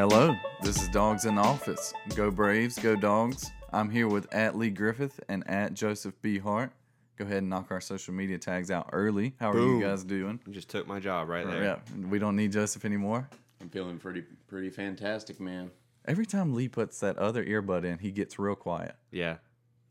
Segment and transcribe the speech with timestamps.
[0.00, 1.92] Hello, this is Dogs in the Office.
[2.14, 3.50] Go Braves, go Dogs.
[3.70, 6.38] I'm here with at Lee Griffith and at Joseph B.
[6.38, 6.72] Hart.
[7.18, 9.34] Go ahead and knock our social media tags out early.
[9.38, 9.78] How are Boom.
[9.78, 10.40] you guys doing?
[10.46, 11.62] You just took my job right there.
[11.62, 11.76] Yeah,
[12.08, 13.28] we don't need Joseph anymore.
[13.60, 15.70] I'm feeling pretty pretty fantastic, man.
[16.06, 18.94] Every time Lee puts that other earbud in, he gets real quiet.
[19.10, 19.36] Yeah,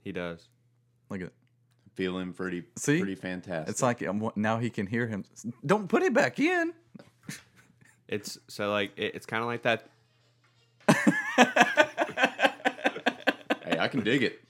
[0.02, 0.50] he does.
[1.12, 1.34] Look at it.
[1.94, 2.98] Feeling pretty See?
[2.98, 3.70] pretty fantastic.
[3.70, 5.24] It's like um, now he can hear him.
[5.64, 6.74] Don't put it back in.
[8.08, 9.88] It's so like it, it's kind of like that.
[13.66, 14.42] Hey, I can dig it.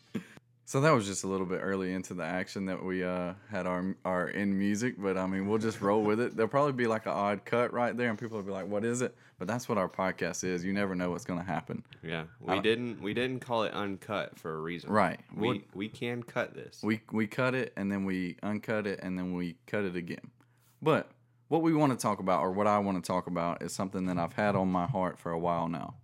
[0.65, 3.65] So that was just a little bit early into the action that we uh, had
[3.65, 6.35] our our in music, but I mean we'll just roll with it.
[6.35, 8.85] There'll probably be like an odd cut right there, and people will be like, "What
[8.85, 10.63] is it?" But that's what our podcast is.
[10.63, 11.83] You never know what's going to happen.
[12.03, 14.91] Yeah, we didn't we didn't call it uncut for a reason.
[14.91, 15.19] Right.
[15.35, 16.81] We we can cut this.
[16.83, 20.29] We we cut it and then we uncut it and then we cut it again.
[20.83, 21.09] But
[21.47, 24.05] what we want to talk about, or what I want to talk about, is something
[24.05, 25.95] that I've had on my heart for a while now,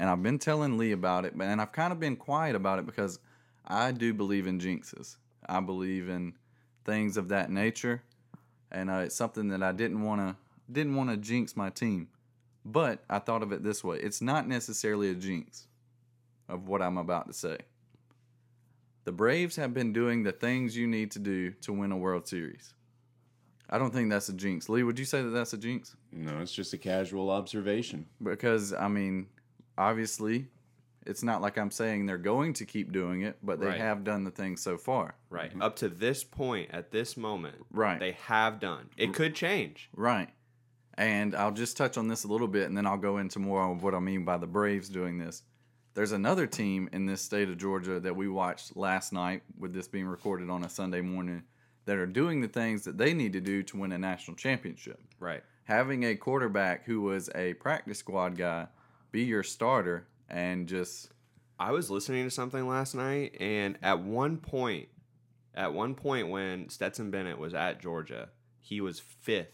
[0.00, 2.78] and I've been telling Lee about it, but and I've kind of been quiet about
[2.78, 3.18] it because
[3.66, 5.16] I do believe in jinxes.
[5.46, 6.32] I believe in
[6.86, 8.02] things of that nature,
[8.72, 10.36] and uh, it's something that I didn't want to
[10.72, 12.08] didn't want to jinx my team.
[12.64, 15.66] But I thought of it this way: it's not necessarily a jinx
[16.48, 17.58] of what I'm about to say.
[19.04, 22.26] The Braves have been doing the things you need to do to win a World
[22.26, 22.72] Series.
[23.68, 24.68] I don't think that's a jinx.
[24.70, 25.94] Lee, would you say that that's a jinx?
[26.10, 28.06] No, it's just a casual observation.
[28.20, 29.28] Because, I mean,
[29.80, 30.46] obviously,
[31.06, 33.80] it's not like I'm saying they're going to keep doing it, but they Right.
[33.80, 35.14] have done the thing so far.
[35.30, 37.98] right up to this point, at this moment, Right.
[37.98, 38.90] they have done.
[38.96, 39.88] It could change.
[39.96, 40.28] Right.
[40.94, 43.62] And I'll just touch on this a little bit and then I'll go into more
[43.62, 45.42] of what I mean by the Braves doing this.
[45.94, 49.88] There's another team in this state of Georgia that we watched last night, with this
[49.88, 51.44] being recorded on a Sunday morning,
[51.86, 55.00] that are doing the things that they need to do to win a national championship.
[55.18, 55.42] Right.
[55.64, 58.66] Having a quarterback who was a practice squad guy
[59.12, 61.10] be your starter and just
[61.58, 64.88] I was listening to something last night, and at one point,
[65.54, 69.52] at one point when Stetson Bennett was at Georgia, he was fifth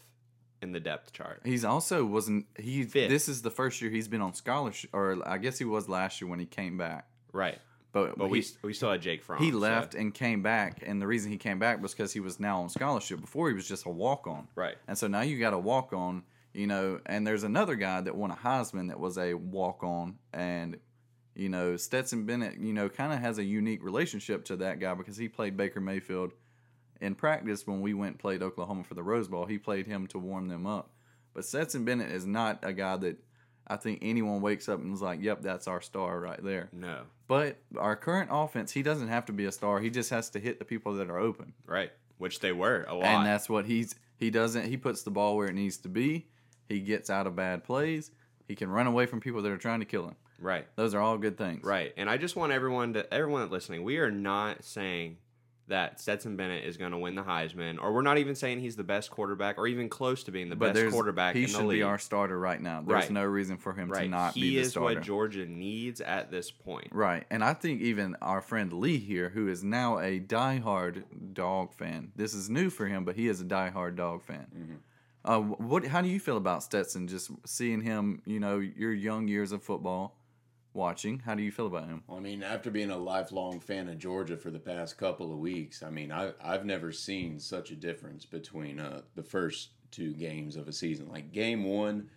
[0.61, 1.41] in the depth chart.
[1.43, 2.83] He's also wasn't he.
[2.83, 3.09] Fifth.
[3.09, 6.21] This is the first year he's been on scholarship, or I guess he was last
[6.21, 7.07] year when he came back.
[7.33, 7.59] Right.
[7.93, 9.39] But, But he, we we still had Jake Fromm.
[9.41, 12.19] he so- left and came back, and the reason he came back was because he
[12.19, 13.19] was now on scholarship.
[13.21, 14.75] Before he was just a walk on, Right.
[14.87, 16.23] and so now you got a walk on,
[16.53, 16.99] you know.
[17.05, 20.77] And there's another guy that won a Heisman that was a walk on, and
[21.35, 24.93] you know Stetson Bennett, you know, kind of has a unique relationship to that guy
[24.93, 26.33] because he played Baker Mayfield
[26.99, 29.45] in practice when we went and played Oklahoma for the Rose Bowl.
[29.45, 30.91] He played him to warm them up.
[31.33, 33.17] But Stetson Bennett is not a guy that
[33.67, 37.01] I think anyone wakes up and is like, "Yep, that's our star right there." No.
[37.27, 39.79] But our current offense, he doesn't have to be a star.
[39.81, 41.91] He just has to hit the people that are open, Right.
[42.17, 43.03] Which they were a lot.
[43.03, 43.93] and that's what he's.
[44.15, 44.65] He doesn't.
[44.65, 46.25] He puts the ball where it needs to be.
[46.67, 48.11] He gets out of bad plays.
[48.47, 50.15] He can run away from people that are trying to kill him.
[50.39, 50.65] right.
[50.75, 51.63] Those are all good things.
[51.63, 51.93] Right.
[51.97, 55.17] And I just want everyone to everyone listening, we are not saying
[55.69, 58.77] that Stetson Bennett is going to win the Heisman, or we're not even saying he's
[58.77, 61.57] the best quarterback, or even close to being the But best quarterback He in the
[61.57, 61.79] should league.
[61.79, 62.81] be our starter right now.
[62.87, 63.11] There's Right.
[63.11, 66.51] no reason for him to not he be the is what Georgia needs at this
[66.51, 66.87] point.
[66.91, 67.25] Right.
[67.29, 71.03] And I think even our friend Lee here, who is now a diehard
[71.33, 74.47] dog fan, this is new for him, but he is a diehard dog fan.
[74.57, 74.75] Mm-hmm.
[75.27, 75.85] Uh, what?
[75.85, 77.07] How do you feel about Stetson?
[77.07, 80.17] Just seeing him, you know, your young years of football
[80.73, 81.19] watching.
[81.19, 82.03] How do you feel about him?
[82.09, 85.83] I mean, after being a lifelong fan of Georgia for the past couple of weeks,
[85.83, 90.55] I mean, I I've never seen such a difference between uh, the first two games
[90.55, 91.09] of a season.
[91.09, 92.09] Like game one,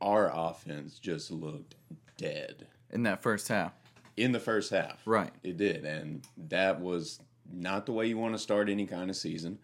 [0.00, 1.74] our offense just looked
[2.16, 3.72] dead In that first half,
[4.16, 5.00] in the first half.
[5.04, 5.32] Right.
[5.42, 7.18] It did, and that was
[7.52, 9.58] not the way you want to start any kind of season.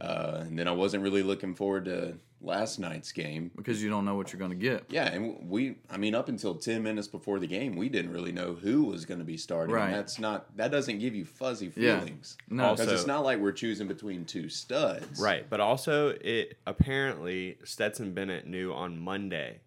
[0.00, 3.50] Uh, and then I wasn't really looking forward to last night's game.
[3.56, 4.84] because you don't know what you're going to get.
[4.88, 8.30] Yeah, and we, I mean, up until 10 minutes before the game, we didn't really
[8.30, 9.74] know who was going to be starting.
[9.74, 9.86] Right.
[9.86, 11.98] And that's not, that doesn't give you fuzzy Yeah.
[11.98, 12.36] feelings.
[12.48, 12.74] No.
[12.76, 15.20] Because it's not like we're choosing between two studs.
[15.20, 15.48] Right.
[15.50, 19.60] But also, it apparently Stetson Bennett knew on Monday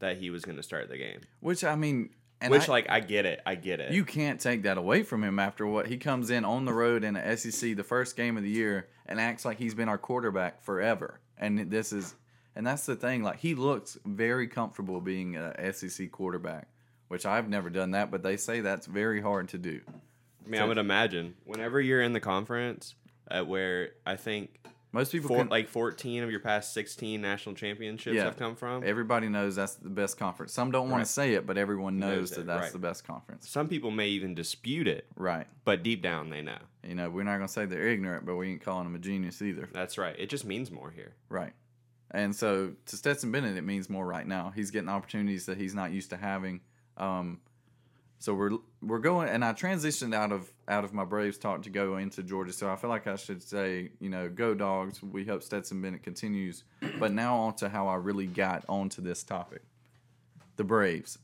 [0.00, 1.20] that he was going to start the game.
[1.40, 3.40] Which I mean, and Which, I- like, I get it.
[3.44, 3.92] I get it.
[3.92, 7.04] You can't take that away from him after what he comes in on the road
[7.04, 9.98] in the SEC the first game of the year and acts like he's been our
[9.98, 11.20] quarterback forever.
[11.36, 12.14] And this is
[12.54, 16.68] and that's the thing like he looks very comfortable being a SEC quarterback,
[17.06, 19.80] which I've never done that, but they say that's very hard to do.
[20.44, 22.94] I mean, I would imagine whenever you're in the conference,
[23.30, 24.58] uh, where I think
[24.92, 28.24] Most people four, can, like 14 of your past 16 national championships Yeah.
[28.24, 28.82] have come from.
[28.84, 30.52] everybody knows that's the best conference.
[30.54, 31.06] Some don't want Right.
[31.06, 32.72] to say it, but everyone knows, Knows that it, that's right.
[32.72, 33.48] the best conference.
[33.48, 35.46] Some people may even dispute it, Right.
[35.64, 36.58] but deep down they know.
[36.82, 38.98] You know, we're not going to say they're ignorant, but we ain't calling them a
[38.98, 39.68] genius either.
[39.72, 40.16] That's right.
[40.18, 41.12] It just means more here.
[41.28, 41.52] Right.
[42.10, 44.50] And so to Stetson Bennett, it means more right now.
[44.56, 46.62] He's getting opportunities that he's not used to having.
[46.96, 47.40] Um,
[48.18, 48.50] so we're
[48.82, 52.22] we're going, and I transitioned out of out of my Braves talk to go into
[52.22, 52.52] Georgia.
[52.52, 55.02] So I feel like I should say, you know, go dogs.
[55.02, 56.64] We hope Stetson Bennett continues.
[56.98, 59.62] But now on to how I really got onto this topic.
[60.56, 61.18] The Braves.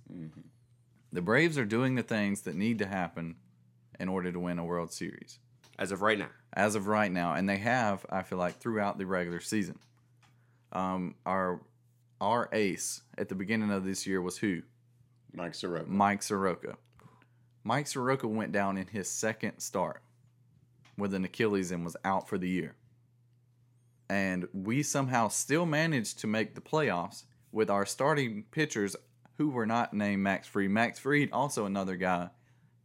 [1.12, 3.36] The Braves are doing the things that need to happen
[3.98, 5.38] in order to win a World Series
[5.78, 8.98] As of right now, as of right now, and they have, I feel like, throughout
[8.98, 9.78] the regular season.
[10.72, 11.60] Um, our
[12.20, 14.62] our ace at the beginning of this year was who?
[15.34, 15.90] Mike Soroka.
[15.90, 16.76] Mike Soroka.
[17.64, 20.02] Mike Soroka went down in his second start
[20.96, 22.76] with an Achilles and was out for the year.
[24.08, 28.94] And we somehow still managed to make the playoffs with our starting pitchers
[29.38, 30.70] who were not named Max Fried.
[30.70, 32.28] Max Fried, also another guy,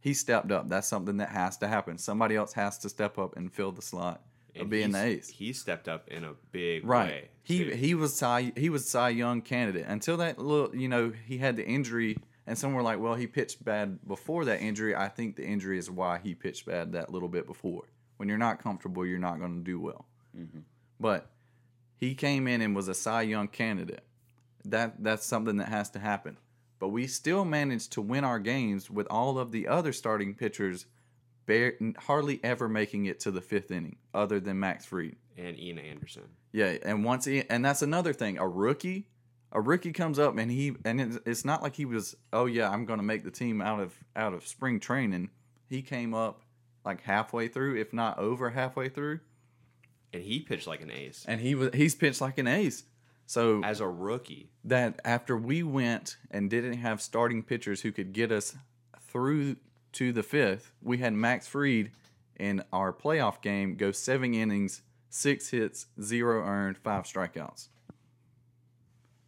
[0.00, 0.68] he stepped up.
[0.68, 1.98] That's something that has to happen.
[1.98, 4.22] Somebody else has to step up and fill the slot
[4.58, 5.28] of being the ace.
[5.28, 7.08] he stepped up in a big Right.
[7.10, 7.28] way.
[7.42, 7.70] He too.
[7.70, 11.54] he was Cy he was Cy Young candidate until that little you know he had
[11.56, 12.16] the injury
[12.50, 14.92] and some were like well he pitched bad before that injury.
[14.96, 17.84] I think the injury is why he pitched bad that little bit before.
[18.16, 20.04] When you're not comfortable, you're not going to do well.
[20.36, 20.58] Mm-hmm.
[20.98, 21.30] But
[21.96, 24.02] he came in and was a Cy Young candidate.
[24.64, 26.38] That that's something that has to happen.
[26.80, 30.86] But we still managed to win our games with all of the other starting pitchers
[31.46, 35.14] bare, hardly ever making it to the fifth inning, other than Max Fried.
[35.38, 36.24] and Ian Anderson.
[36.52, 38.38] Yeah, and once he and that's another thing.
[38.38, 39.06] A rookie,
[39.52, 42.16] a rookie comes up and he and it's, not like he was.
[42.32, 45.30] Oh yeah, I'm going to make the team out of out of spring training.
[45.68, 46.42] He came up
[46.84, 49.20] like halfway through, if not over halfway through,
[50.12, 52.84] And he pitched like an ace and he was he's pitched like an ace.
[53.26, 54.50] So as a rookie.
[54.64, 58.56] that after we went and didn't have starting pitchers who could get us
[59.08, 59.56] through
[59.92, 61.92] to the fifth, we had Max Fried
[62.38, 67.68] in our playoff game go seven innings, six hits, zero earned, five strikeouts.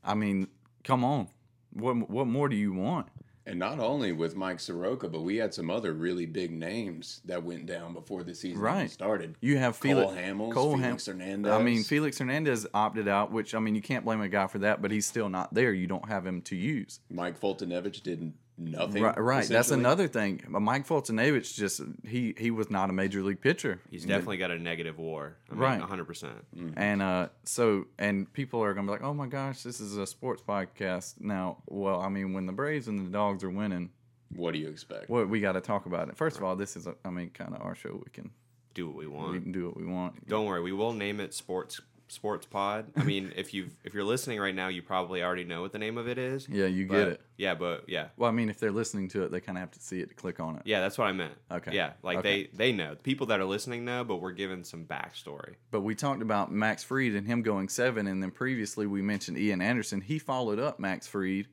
[0.05, 0.49] I mean,
[0.85, 1.29] come on.
[1.73, 3.09] What what more do you want?
[3.45, 7.43] And not only with Mike Soroka, but we had some other really big names that
[7.43, 8.89] went down before the season Right.
[8.89, 9.35] started.
[9.41, 11.51] You have Felix Cole Hamels, Cole Felix Ham- Hernandez.
[11.53, 14.59] I mean, Felix Hernandez opted out, which I mean, you can't blame a guy for
[14.61, 15.73] that, but he's still not there.
[15.73, 17.01] You don't have him to use.
[17.11, 19.03] Mike Foltynewicz did nothing.
[19.03, 19.49] Right, right.
[19.49, 20.43] That's another thing.
[20.49, 23.81] Mike Foltynewicz just he he was not a major league pitcher.
[23.91, 25.37] He's definitely got a negative war.
[25.51, 25.81] I mean, Right.
[25.81, 26.73] 100%.
[26.77, 30.07] And uh, so and people are gonna be like, oh my gosh, this is a
[30.07, 31.59] sports podcast now.
[31.67, 33.91] Well, I mean, when the Braves and the Dogs are winning,
[34.35, 35.09] What do you expect?
[35.11, 36.17] Well, we got to talk about it.
[36.17, 37.93] First of all, this is a, I mean, kind of our show.
[38.05, 38.31] We can
[38.75, 39.33] Do what we want.
[39.33, 40.27] we can do what we want.
[40.29, 41.81] Don't worry, we will name it Sports
[42.13, 42.87] Sports Pod.
[42.97, 45.79] I mean, if you if you're listening right now, you probably already know what the
[45.79, 46.49] name of it is.
[46.49, 47.21] Yeah, you But- get it.
[47.39, 48.09] Yeah, but yeah.
[48.17, 50.09] Well, I mean, if they're listening to it, they kind of have to see it
[50.11, 50.63] to click on it.
[50.65, 51.35] Yeah, that's what I meant.
[51.51, 51.75] Okay.
[51.75, 52.45] Yeah, like Okay.
[52.53, 52.95] they they know.
[53.03, 55.55] People that are listening know, but we're giving some backstory.
[55.71, 59.37] But we talked about Max Fried and him going seven, and then previously we mentioned
[59.39, 60.01] Ian Anderson.
[60.01, 61.49] He followed up Max Fried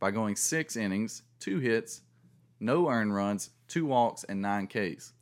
[0.00, 2.02] by going six innings, two hits,
[2.60, 5.12] no earned runs, two walks, and nine Ks.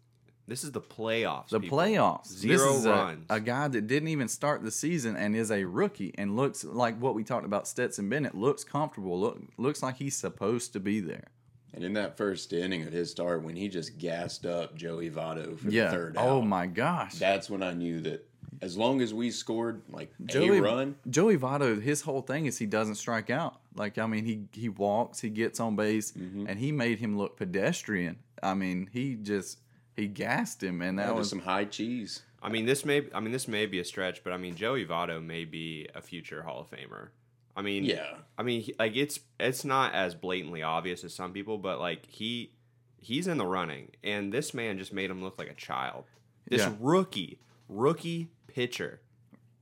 [0.53, 1.49] This is the playoffs.
[1.49, 1.79] The people.
[1.79, 2.27] playoffs.
[2.27, 3.27] Zero this is a- runs.
[3.31, 7.01] A, guy that didn't even start the season and is a rookie and looks like
[7.01, 7.67] what we talked about.
[7.67, 9.19] Stetson Bennett looks comfortable.
[9.19, 11.29] Look, looks like he's supposed to be there.
[11.73, 15.59] And in that first inning of his start, when he just gassed up Joey Votto
[15.59, 15.87] for Yeah.
[15.87, 17.15] the third out, Oh my gosh.
[17.15, 18.29] that's when I knew that
[18.61, 22.59] as long as we scored like Joey a run, Joey Votto, his whole thing is
[22.59, 23.59] he doesn't strike out.
[23.75, 26.45] Like I mean, he he walks, he gets on base, Mm-hmm.
[26.47, 28.19] and he made him look pedestrian.
[28.43, 29.61] I mean, he just
[29.97, 32.23] he gassed him, and that that was was some high cheese.
[32.43, 34.85] I mean, this may I mean this may be a stretch, but I mean Joey
[34.85, 37.09] Votto may be a future Hall of Famer.
[37.55, 38.17] I mean, Yeah.
[38.39, 42.53] I mean, like it's it's not as blatantly obvious as some people, but like he
[42.99, 46.05] he's in the running, and this man just made him look like a child.
[46.49, 46.75] This Yeah.
[46.81, 49.01] rookie rookie pitcher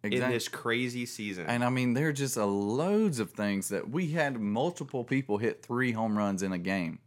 [0.03, 1.47] in this crazy season.
[1.47, 5.39] And I mean, there are just a loads of things that we had multiple people
[5.39, 7.01] hit three home runs in a game.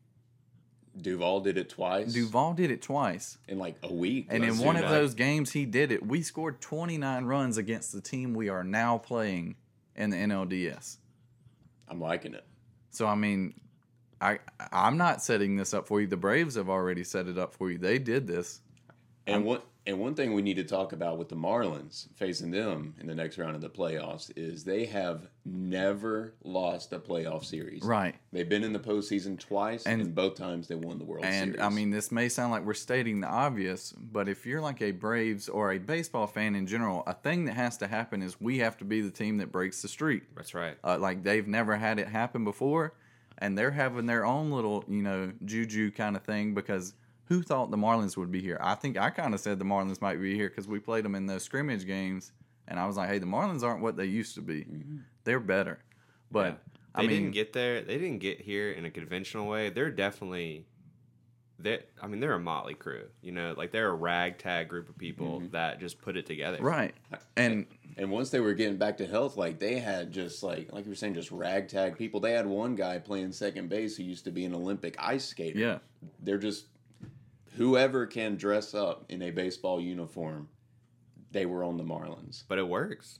[1.00, 2.14] Duvall did it twice.
[2.14, 3.38] Duvall did it twice.
[3.48, 4.28] in like a week.
[4.30, 6.06] And in one of those games, he did it.
[6.06, 9.56] We scored 29 runs against the team we are now playing
[9.96, 10.98] in the NLDS.
[11.90, 12.46] I'm liking it.
[12.92, 13.56] So I mean,
[14.22, 14.40] I
[14.72, 16.08] I'm not setting this up for you.
[16.08, 17.78] The Braves have already set it up for you.
[17.78, 18.62] They did this.
[19.26, 22.96] And one and one thing we need to talk about with the Marlins facing them
[23.00, 27.84] in the next round of the playoffs is they have never lost a playoff series.
[27.84, 28.16] Right.
[28.32, 31.34] They've been in the postseason twice, and, And- both times they won the World And
[31.34, 31.54] Series.
[31.56, 34.82] And I mean, this may sound like we're stating the obvious, but if you're like
[34.82, 38.40] a Braves or a baseball fan in general, a thing that has to happen is
[38.40, 40.34] we have to be the team that breaks the streak.
[40.36, 40.78] That's right.
[40.84, 42.94] Uh, like they've never had it happen before,
[43.38, 46.94] and they're having their own little, you know, juju kind of thing because
[47.26, 48.58] who thought the Marlins would be here?
[48.62, 51.16] I think I kind of said the Marlins might be here because we played them
[51.16, 52.32] in those scrimmage games
[52.68, 54.62] And I was like, hey, the Marlins aren't what they used to be.
[54.62, 54.98] Mm-hmm.
[55.26, 55.80] They're better.
[56.32, 56.54] But Yeah.
[56.96, 57.82] I They mean, didn't get there.
[57.82, 59.70] They didn't get here in a conventional way.
[59.70, 60.66] They're definitely.
[61.60, 63.06] They, I mean, they're a motley crew.
[63.22, 65.52] You know, like they're a ragtag group of people mm-hmm.
[65.52, 66.58] that just put it together.
[66.62, 66.94] right.
[67.38, 70.86] And And once they were getting back to health, like they had just like like
[70.86, 72.20] you were saying, just ragtag people.
[72.20, 75.58] They had one guy playing second base who used to be an Olympic ice skater.
[75.58, 75.78] yeah,
[76.22, 76.66] They're just
[77.56, 80.50] whoever can dress up in a baseball uniform.
[81.32, 82.44] They were on the Marlins.
[82.48, 83.20] But it works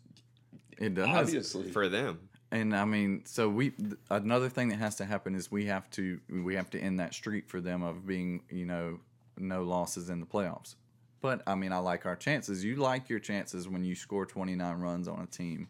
[0.78, 1.08] it does.
[1.08, 2.20] Obviously, for them.
[2.52, 3.74] And I mean, so we
[4.10, 7.14] another thing that has to happen is we have to we have to end that
[7.14, 9.00] streak for them of being you know
[9.38, 10.76] no losses in the playoffs.
[11.22, 12.64] But I mean, I like our chances.
[12.64, 15.70] You like your chances when you score 29 runs on a team.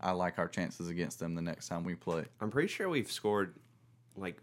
[0.00, 2.26] I like our chances against them the next time we play.
[2.40, 3.54] I'm pretty sure we've scored
[4.14, 4.36] like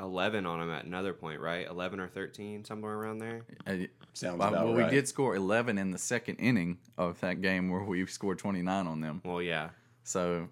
[0.00, 1.66] 11 on them at another point, right?
[1.68, 3.42] 11 or 13, somewhere around there.
[3.66, 4.90] Uh, sounds well, about we right.
[4.90, 9.00] did score 11 in the second inning of that game where we scored 29 on
[9.00, 9.20] them.
[9.24, 9.70] Well, yeah.
[10.04, 10.48] So,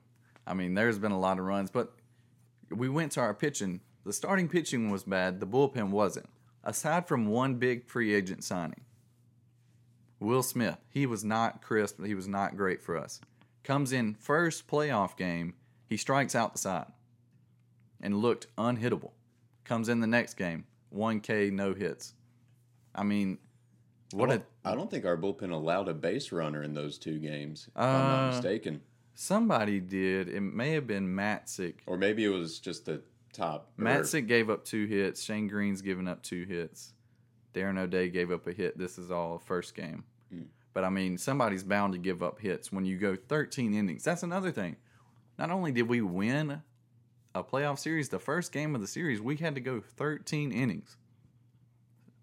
[0.46, 1.92] I mean, there's been a lot of runs, but
[2.70, 3.80] we went to our pitching.
[4.04, 5.40] The starting pitching was bad.
[5.40, 6.28] The bullpen wasn't.
[6.64, 8.84] Aside from one big free agent signing,
[10.20, 12.04] Will Smith, he was not crisp.
[12.04, 13.20] He was not great for us.
[13.62, 15.54] Comes in first playoff game,
[15.86, 16.92] he strikes out the side
[18.00, 19.12] and looked unhittable.
[19.68, 20.64] Comes in the next game,
[20.96, 22.14] 1K, no hits.
[22.94, 23.36] I mean,
[24.12, 26.96] what I a don't, I don't think our bullpen allowed a base runner in those
[26.98, 27.66] two games.
[27.68, 28.80] If I'm Uh, not mistaken,
[29.14, 30.28] somebody did.
[30.28, 31.74] It may have been Matzek.
[31.86, 33.02] or maybe it was just the
[33.34, 33.70] top.
[33.78, 35.22] or- Matzek gave up two hits.
[35.22, 36.94] Shane Greene's given up two hits.
[37.52, 38.78] Darren O'Day gave up a hit.
[38.78, 40.04] This is all first game.
[40.72, 44.02] But I mean, somebody's bound to give up hits when you go 13 innings.
[44.04, 44.76] That's another thing.
[45.38, 46.62] Not only did we win
[47.34, 50.96] a playoff series, the first game of the series, we had to go 13 innings.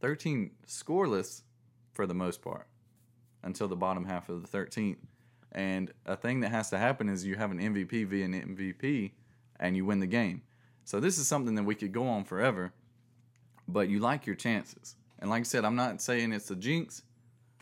[0.01, 1.41] 13 scoreless
[1.93, 2.67] for the most part
[3.43, 4.97] until the bottom half of the 13th.
[5.51, 9.11] And a thing that has to happen is you have an MVP via an MVP
[9.59, 10.41] and you win the game.
[10.83, 12.73] So this is something that we could go on forever,
[13.67, 14.95] but you like your chances.
[15.19, 17.03] And like I said, I'm not saying it's a jinx,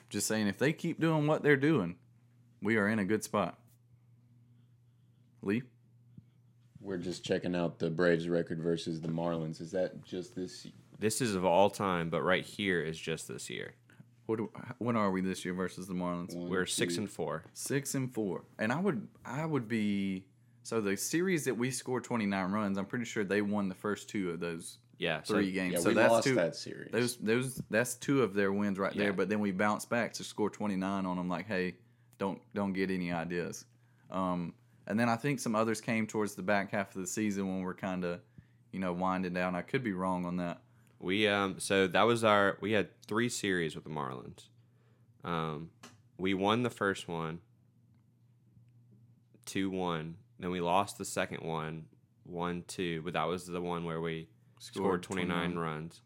[0.09, 1.95] just saying if they keep doing what they're doing,
[2.61, 3.59] we are in a good spot.
[5.41, 5.63] Lee?
[6.83, 9.61] We're just checking out the Braves record versus the Marlins.
[9.61, 10.67] Is that just this?
[10.99, 13.73] This is of all time, but right here is just this year.
[14.25, 16.35] What do, when are we this year versus the Marlins?
[16.35, 17.43] One, We're six two- and four.
[17.53, 18.43] Six and four.
[18.59, 20.25] And I would I would be
[20.63, 24.07] so the series that we scored 29 runs, I'm pretty sure they won the first
[24.09, 25.73] two of those Yeah, so three games.
[25.73, 26.91] Yeah, so we that's lost two, that series.
[26.91, 29.11] Those those that's two of their wins right there.
[29.13, 31.27] But then we bounced back to score 29 on them.
[31.27, 31.75] Like, hey,
[32.17, 33.65] don't don't get any ideas.
[34.09, 34.53] Um,
[34.87, 37.61] and then I think some others came towards the back half of the season when
[37.61, 38.19] we're kind of,
[38.71, 39.55] you know, winding down.
[39.55, 40.61] I could be wrong on that.
[40.99, 44.47] We um so that was our we had three series with the Marlins.
[45.23, 45.69] Um
[46.17, 47.39] we won the first one
[49.45, 50.13] 2-1.
[50.39, 51.85] Then we lost the second one
[52.31, 54.27] 1-2, but that was the one where we
[54.59, 56.01] scored, 29, runs.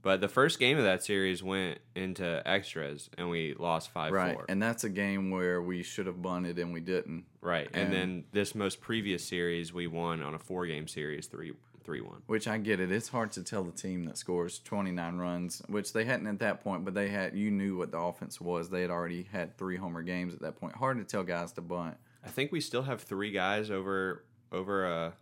[0.00, 4.10] But the first game of that series went into extras and we lost 5-4.
[4.12, 7.24] Right, and that's a game where we should have bunted and we didn't.
[7.40, 7.68] right.
[7.74, 11.52] And, and- then this most previous series we won on a four-game series 3
[11.84, 12.20] 3-1.
[12.26, 12.92] Which I get it.
[12.92, 16.62] It's hard to tell the team that scores 29 runs, which they hadn't at that
[16.62, 17.34] point, but they had.
[17.34, 18.68] You knew what the offense was.
[18.68, 20.76] They had already had three homer games at that point.
[20.76, 21.96] Hard to tell guys to bunt.
[22.22, 25.12] I think we still have 3 guys over over a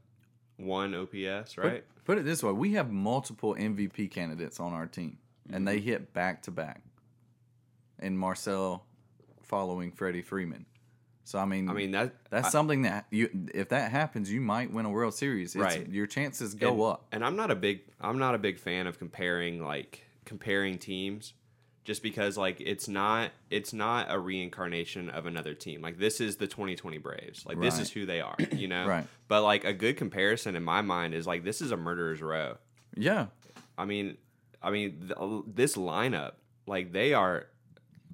[0.56, 1.84] 1 OPS, Put- right?
[2.06, 5.18] Put, it this way: we have multiple MVP candidates on our team,
[5.52, 5.88] and they mm-hmm.
[5.88, 6.82] hit back to back.
[7.98, 8.84] And Marcell
[9.42, 10.66] following Freddie Freeman.
[11.24, 14.40] So I mean, I mean that that's I- something that you, if that happens, you
[14.40, 15.56] might win a World Series.
[15.56, 15.88] It's, Right.
[15.88, 17.06] Your chances go and, up.
[17.10, 21.34] And I'm not a big I'm not a big fan of comparing like comparing teams
[21.86, 25.80] just because like it's not it's not a reincarnation of another team.
[25.80, 27.46] Like this is the 2020 Braves.
[27.46, 28.86] Like this is who they are, you know.
[28.86, 29.06] Right.
[29.28, 32.58] But like a good comparison in my mind is like this is a murderer's row.
[32.96, 33.26] Yeah,
[33.78, 34.16] I mean
[34.60, 36.32] I mean th- this lineup
[36.66, 37.46] like they are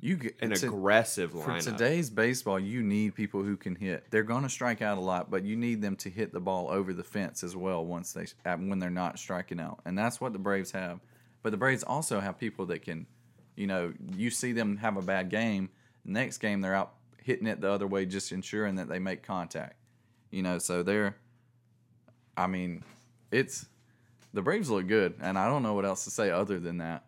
[0.01, 1.63] you get an aggressive For lineup.
[1.63, 4.05] today's baseball, you need people who can hit.
[4.11, 6.69] They're going to strike out a lot, but you need them to hit the ball
[6.71, 10.33] over the fence as well once they when they're not striking out, and that's what
[10.33, 11.01] the Braves have.
[11.43, 13.07] But the Braves also have people that can,
[13.57, 15.71] you know, you see them have a bad game.
[16.05, 19.77] Next game, they're out hitting it the other way, just ensuring that they make contact.
[20.31, 21.17] You know, so they're.
[22.37, 22.83] I mean,
[23.31, 23.67] it's
[24.33, 27.05] the Braves look good, and I don't know what else to say other than that.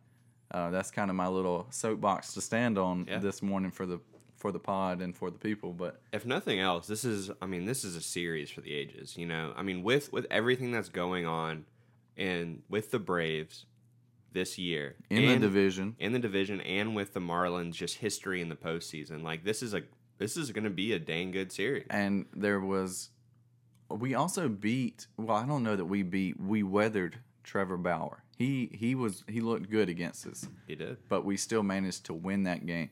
[0.50, 3.18] Uh, that's kind of my little soapbox to stand on Yeah.
[3.18, 3.98] this morning for the
[4.36, 5.72] for the pod and for the people.
[5.72, 9.16] But if nothing else, this is I mean, this is a series for the ages,
[9.16, 9.54] you know.
[9.56, 11.64] I mean, with with everything that's going on
[12.16, 13.64] and with the Braves
[14.34, 18.42] this year in and, the division, in the division and with the Marlins just history
[18.42, 19.82] in the postseason, like this is a
[20.18, 21.86] this is going to be a dang good series.
[21.90, 23.10] And there was,
[23.90, 25.06] we also beat.
[25.16, 26.38] Well, I don't know that we beat.
[26.38, 28.22] We weathered Trevor Bauer.
[28.36, 30.98] He he was he looked good against us, He did.
[31.08, 32.90] but we still managed to win that game.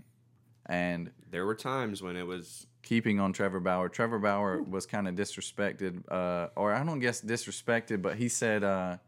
[0.66, 3.88] And There were times when it was keeping on Trevor Bauer.
[3.88, 8.62] Trevor Bauer was kind of disrespected, uh, or I don't guess disrespected, but he said
[8.62, 8.98] uh,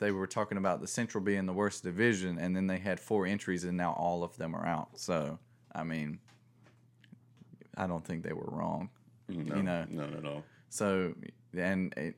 [0.00, 3.26] they were talking about the Central being the worst division, and then they had four
[3.26, 4.98] entries, and now all of them are out.
[4.98, 5.38] So,
[5.74, 6.18] I mean,
[7.76, 8.88] I don't think they were wrong.
[9.28, 9.86] No, You know.
[9.88, 10.42] none at all.
[10.70, 11.14] So,
[11.56, 12.16] and it,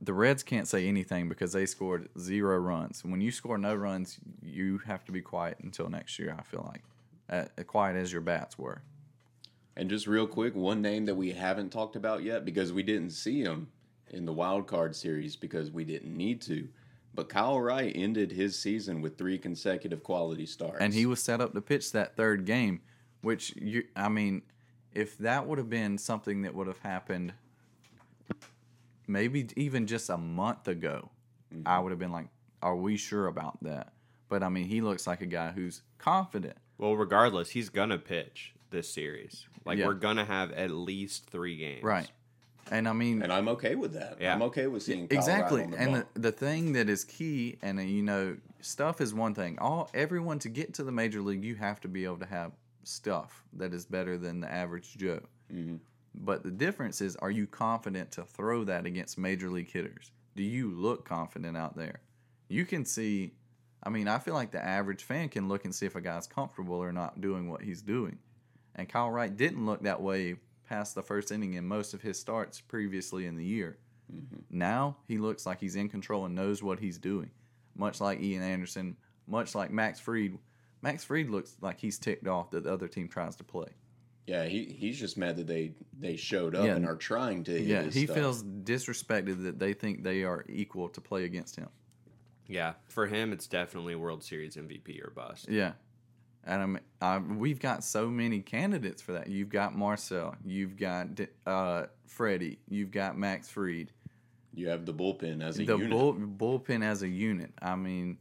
[0.00, 3.02] the Reds can't say anything because they scored zero runs.
[3.04, 6.36] When you score no runs, you have to be quiet until next year.
[6.38, 6.82] I feel like,
[7.30, 8.82] uh, quiet as your bats were.
[9.74, 13.10] And just real quick, one name that we haven't talked about yet because we didn't
[13.10, 13.68] see him
[14.10, 16.68] in the wild card series because we didn't need to.
[17.14, 20.78] But Kyle Wright ended his season with three consecutive quality starts.
[20.80, 22.80] and he was set up to pitch that third game,
[23.20, 24.42] which you, I mean,
[24.94, 27.34] if that would have been something that would have happened,
[29.06, 31.10] maybe even just a month ago,
[31.54, 31.66] mm-hmm.
[31.66, 32.28] I would have been like,
[32.62, 33.92] "Are we sure about that?"
[34.28, 36.56] But I mean, he looks like a guy who's confident.
[36.78, 39.46] well, regardless, he's gonna pitch this series.
[39.64, 39.86] Like Yeah.
[39.86, 41.82] we're gonna have at least three games.
[41.84, 42.10] Right.
[42.70, 44.18] And I mean, and I'm okay with that.
[44.20, 44.34] Yeah.
[44.34, 45.62] I'm okay with seeing Kyle exactly.
[45.62, 49.00] Wright on the and the, the thing that is key, and uh, you know, stuff
[49.00, 49.58] is one thing.
[49.58, 52.52] All everyone to get to the major league, you have to be able to have
[52.84, 55.20] stuff that is better than the average Joe.
[55.52, 55.80] Mhm.
[56.14, 60.10] But the difference is, are you confident to throw that against major league hitters?
[60.36, 62.00] Do you look confident out there?
[62.48, 63.32] You can see.
[63.82, 66.26] I mean, I feel like the average fan can look and see if a guy's
[66.26, 68.18] comfortable or not doing what he's doing.
[68.76, 70.36] And Kyle Wright didn't look that way
[70.68, 73.78] past the first inning in most of his starts previously in the year.
[74.12, 74.40] Mm-hmm.
[74.50, 77.30] Now he looks like he's in control and knows what he's doing.
[77.76, 80.38] Much like Ian Anderson, much like Max Fried.
[80.82, 83.68] Max Fried looks like he's ticked off that the other team tries to play.
[84.26, 86.74] yeah, he, he's just mad that they they showed up Yeah.
[86.76, 87.52] and are trying to.
[87.52, 88.16] hit Yeah, his he stuff.
[88.16, 91.68] feels disrespected that they think they are equal to play against him.
[92.48, 92.74] Yeah.
[92.88, 95.48] For him, it's definitely World Series MVP or bust.
[95.48, 95.72] Yeah.
[96.44, 99.28] And I mean, I, we've got so many candidates for that.
[99.28, 101.08] You've got Marcell, you've got
[101.46, 103.92] uh, Freddie, you've got Max Fried.
[104.54, 105.90] You have the bullpen as a the unit.
[105.90, 107.52] bull, bullpen as a unit.
[107.62, 108.18] I mean,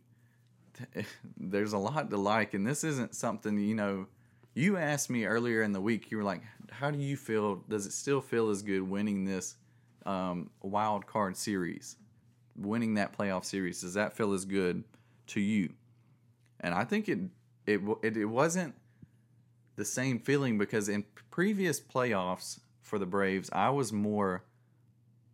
[0.94, 1.06] th-
[1.38, 4.08] there's a lot to like, and this isn't something you know.
[4.54, 6.12] You asked me earlier in the week.
[6.12, 7.64] You were like, "How do you feel?
[7.68, 9.56] Does it still feel as good winning this
[10.06, 11.98] um, wild card series,
[12.56, 13.82] winning that playoff series?
[13.82, 14.84] Does that feel as good
[15.28, 15.74] to you?"
[16.62, 17.20] And I think it
[17.66, 18.76] it it, it wasn't
[19.76, 24.44] the same feeling because in previous playoffs for the Braves, I was more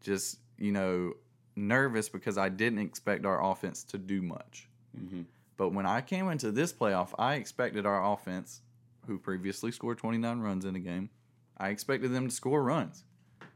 [0.01, 1.13] just you know
[1.55, 4.69] nervous because I didn't expect our offense to do much.
[4.97, 5.25] Mhm.
[5.57, 8.61] But when I came into this playoff, I expected our offense,
[9.07, 11.09] who previously scored 29 runs in a game,
[11.57, 13.03] I expected them to score runs.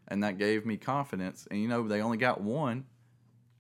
[0.08, 1.48] And that gave me confidence.
[1.52, 2.86] And you know, they only got one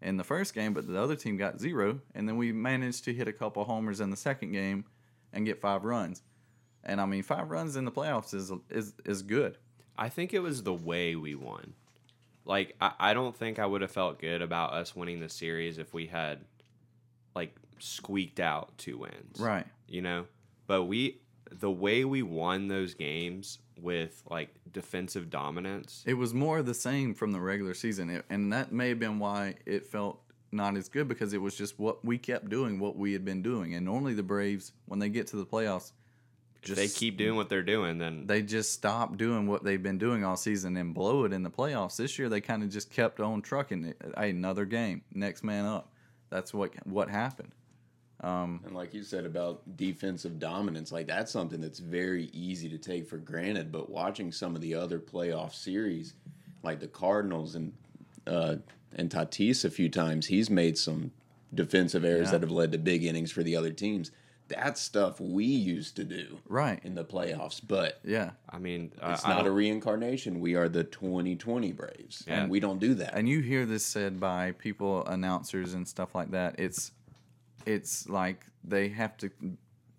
[0.01, 2.01] in the first game, but the other team got zero.
[2.15, 4.85] And then we managed to hit a couple homers in the second game
[5.33, 6.21] and get five runs.
[6.83, 9.57] And I mean, five runs in the playoffs is is is good.
[9.97, 11.73] I think it was the way we won.
[12.45, 15.77] Like I, I don't think I would have felt good about us winning the series
[15.77, 16.39] if we had
[17.35, 19.39] like squeaked out two wins.
[19.39, 19.65] Right.
[19.87, 20.25] You know?
[20.67, 26.03] But we the way we won those games with like defensive dominance.
[26.07, 28.99] It was more of the same from the regular season, it, and that may have
[28.99, 32.79] been why it felt not as good because it was just what we kept doing,
[32.79, 33.73] what we had been doing.
[33.73, 35.91] And normally the Braves, when they get to the playoffs,
[36.63, 39.97] If they keep doing what they're doing, then they just stop doing what they've been
[39.97, 41.95] doing all season and blow it in the playoffs.
[41.97, 43.93] This year they kind of just kept on trucking.
[44.17, 45.91] Hey, another game, next man up.
[46.29, 47.53] That's what what happened.
[48.23, 52.77] Um, And like you said about defensive dominance, like that's something that's very easy to
[52.77, 53.71] take for granted.
[53.71, 56.13] But watching some of the other playoff series,
[56.61, 57.73] like the Cardinals and
[58.27, 58.57] uh,
[58.95, 61.11] and Tatis a few times, he's made some
[61.53, 62.31] defensive errors Yeah.
[62.33, 64.11] that have led to big innings for the other teams.
[64.47, 66.79] That's stuff we used to do right.
[66.83, 68.31] in the playoffs, but Yeah.
[68.49, 70.41] I mean, uh, it's I not a reincarnation.
[70.41, 72.41] We are the 2020 Braves, Yeah.
[72.41, 73.13] and we don't do that.
[73.15, 76.91] and you hear this said by people announcers and stuff like that it's
[77.65, 79.29] it's like they have to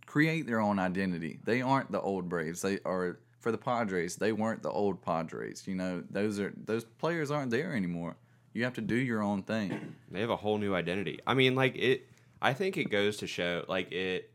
[0.05, 4.33] create their own identity they aren't the old braves they are for the padres they
[4.33, 8.17] weren't the old padres you know those are those players aren't there anymore
[8.53, 11.21] you have to do your own thing They have a whole new identity.
[11.27, 12.07] I mean, like it.
[12.41, 14.31] I think it goes to show, like it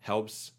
[0.00, 0.52] helps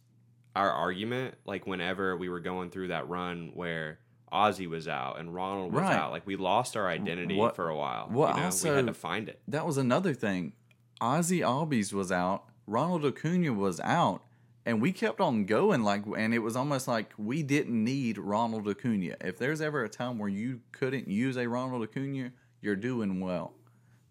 [0.55, 1.35] our argument.
[1.45, 3.99] Like whenever we were going through that run where
[4.31, 5.95] Ozzie was out and Ronald was Right.
[5.95, 8.07] out, like we lost our identity What- for a while.
[8.11, 8.49] what you know?
[8.63, 9.41] we had to find it.
[9.47, 10.53] that was another thing
[11.01, 14.21] ozzie albies was out ronald acuna was out
[14.65, 18.67] and we kept on going like and it was almost like we didn't need Ronald
[18.67, 19.15] Acuna.
[19.21, 23.53] If there's ever a time where you couldn't use a Ronald Acuna, you're doing well.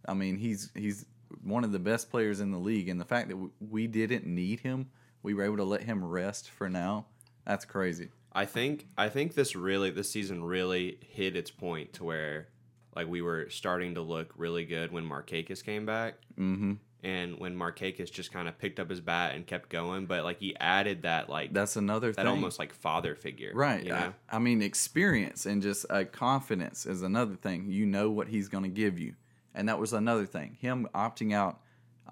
[0.07, 1.07] I mean, he's he's
[1.43, 4.61] one of the best players in the league and the fact that we didn't need
[4.61, 4.89] him,
[5.23, 7.07] we were able to let him rest for now.
[7.47, 8.09] That's crazy.
[8.33, 12.49] I think I think this really this season really hit its point to where
[12.97, 16.15] like we were starting to look really good when Markakis came back.
[16.39, 16.79] Mhm.
[17.05, 20.41] And when Markakis just kind of picked up his bat and kept going, but like
[20.41, 22.27] he added that like That's another that thing.
[22.27, 23.85] almost like father figure, Right.
[23.85, 24.13] You know?
[24.29, 27.71] I, I mean, experience and just uh, confidence is another thing.
[27.71, 29.15] You know what he's going to give you.
[29.55, 30.57] And that was another thing.
[30.61, 31.61] Him opting out,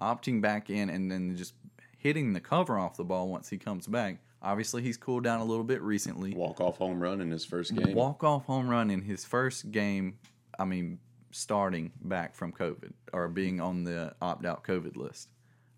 [0.01, 1.53] opting back in, and then just
[1.97, 4.19] hitting the cover off the ball once he comes back.
[4.41, 6.33] Obviously, he's cooled down a little bit recently.
[6.33, 7.93] Walk off home run in his first game.
[7.95, 10.17] Walk off home run in his first game.
[10.59, 10.99] I mean,
[11.37, 15.29] starting back from COVID or being on the opt out COVID list.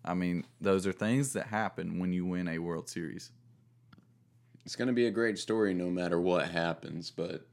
[0.04, 3.30] I mean, those are things that happen when you win a World Series.
[4.64, 7.46] It's going to be a great story no matter what happens, but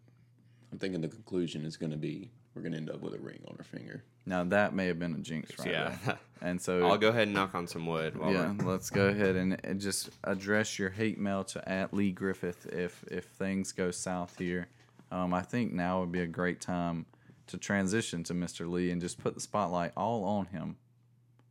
[0.72, 3.20] I'm thinking the conclusion is going to be we're going to end up with a
[3.20, 4.04] ring on our finger.
[4.26, 5.70] Now that may have been a jinx, right?
[5.70, 5.98] yeah.
[6.06, 6.20] there.
[6.40, 8.16] And so I'll go ahead and knock on some wood.
[8.16, 11.96] While yeah, we're- let's go ahead and, and just address your hate mail to at
[11.96, 14.68] Lee Griffith if if things go south here.
[15.12, 17.08] Um, I think now would be a great time
[17.48, 18.70] to transition to Mr.
[18.70, 20.78] Lee and just put the spotlight all on him.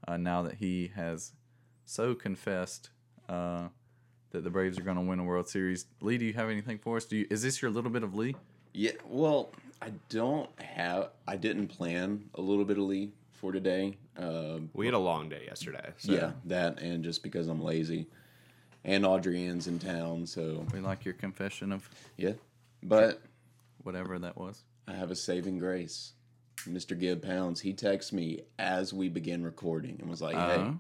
[0.07, 1.33] Uh, now that he has
[1.85, 2.91] so confessed
[3.29, 3.69] uh,
[4.31, 5.87] that the Braves are going to win a World Series.
[6.01, 7.05] Lee, do you have anything for us?
[7.05, 8.37] Do you, is this your little bit of Lee?
[8.73, 11.11] Yeah, well, I don't have.
[11.27, 13.97] I didn't plan a little bit of Lee for today.
[14.19, 15.93] Um, we had a long day yesterday.
[15.99, 16.13] So.
[16.13, 18.07] Yeah, that and just because I'm lazy,
[18.85, 22.33] and Audrey Ann's in town, so We like your confession of yeah.
[22.83, 23.21] But
[23.83, 24.63] whatever that was.
[24.89, 26.13] I have a saving grace.
[26.67, 26.99] Mr.
[26.99, 30.73] Gibb Pounds, he texted me as we began recording and was like, "Hey, Uh-huh.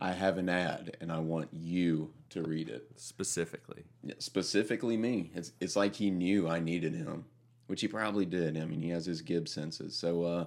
[0.00, 3.84] I have an ad, and I want you to read it." Specifically.
[4.18, 5.30] Specifically me.
[5.34, 7.26] It's it's like he knew I needed him,
[7.66, 8.56] which he probably did.
[8.56, 9.94] I mean, he has his Gibb senses.
[9.94, 10.44] So uh,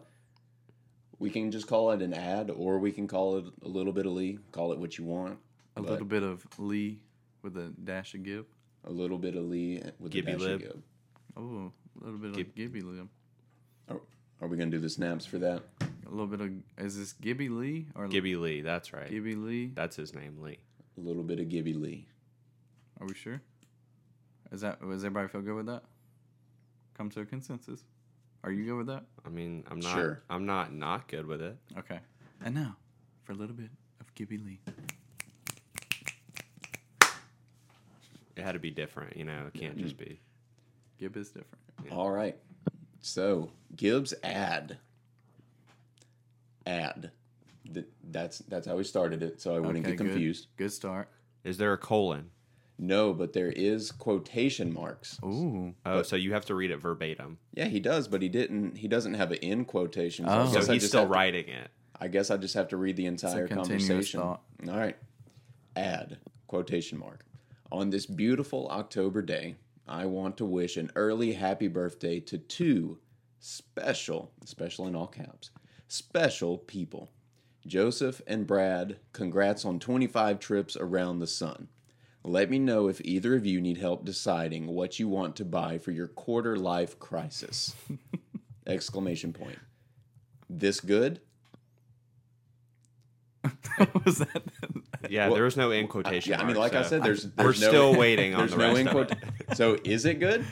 [1.19, 4.05] we can just call it an ad, or we can call it a little bit
[4.05, 4.39] of Lee.
[4.51, 5.37] Call it what you want.
[5.75, 6.99] A little bit of Lee
[7.43, 8.45] with a dash of Gib.
[8.83, 10.61] a little bit of Lee with Gibby the dash of lib.
[10.61, 10.83] Gibb.
[11.37, 13.01] Oh, a little bit Gib- of Gibby Lee.
[13.89, 13.99] Are,
[14.41, 15.63] are we gonna do the snaps for that?
[15.81, 19.09] A little bit of is this Gibby Lee or Gibby Lee, that's right.
[19.09, 19.71] Gibby Lee?
[19.73, 20.59] That's his name, Lee.
[20.97, 22.07] A little bit of Gibby Lee.
[22.99, 23.41] Are we sure?
[24.51, 25.83] Is that does everybody feel good with that?
[26.97, 27.83] Come to a consensus.
[28.43, 29.03] Are you good with that?
[29.25, 30.21] I mean, I'm not Sure.
[30.29, 31.57] I'm not not good with it.
[31.77, 31.99] Okay.
[32.43, 32.77] And now
[33.23, 34.59] for a little bit of Gibby Lee.
[38.35, 39.47] It had to be different, you know.
[39.53, 40.19] It can't just be.
[40.99, 41.57] Gib is different.
[41.91, 42.37] All right.
[43.01, 44.77] So Gibbs ad.
[46.65, 47.11] Ad.
[47.73, 50.07] Th- That's that's how we started it, so I wouldn't Okay, get good.
[50.11, 50.47] confused.
[50.57, 51.09] Good start.
[51.43, 52.31] Is there a colon?
[52.79, 55.19] No, but there is quotation marks.
[55.25, 55.73] Ooh.
[55.85, 57.39] Oh, so you have to read it verbatim.
[57.53, 58.77] Yeah, he does, but he didn't.
[58.77, 60.25] He doesn't have an in quotation.
[60.25, 60.35] So, oh.
[60.35, 60.45] I Oh.
[60.47, 61.69] So I he's just still have to- writing it.
[61.99, 64.19] I guess I just have to read the entire continuous conversation.
[64.19, 64.41] thought.
[64.69, 64.95] All right.
[65.75, 67.25] Add quotation mark.
[67.71, 69.55] On this beautiful October day,
[69.87, 72.99] I want to wish an early happy birthday to two
[73.39, 75.51] special, special in all caps,
[75.87, 77.11] special people.
[77.65, 81.67] Joseph and Brad, congrats on 25 trips around the sun.
[82.23, 85.77] Let me know if either of you need help deciding what you want to buy
[85.77, 87.73] for your quarter life crisis.
[88.67, 89.59] Exclamation point.
[90.49, 91.21] This good?
[94.05, 94.41] was that?
[95.09, 96.31] Yeah, Well, there was no in quotation.
[96.31, 98.55] Yeah, I mean, marks, like I uh, said, there's, we're no, still waiting on the
[98.57, 99.11] no rest in of quote.
[99.11, 99.17] it.
[99.55, 100.45] So is it good?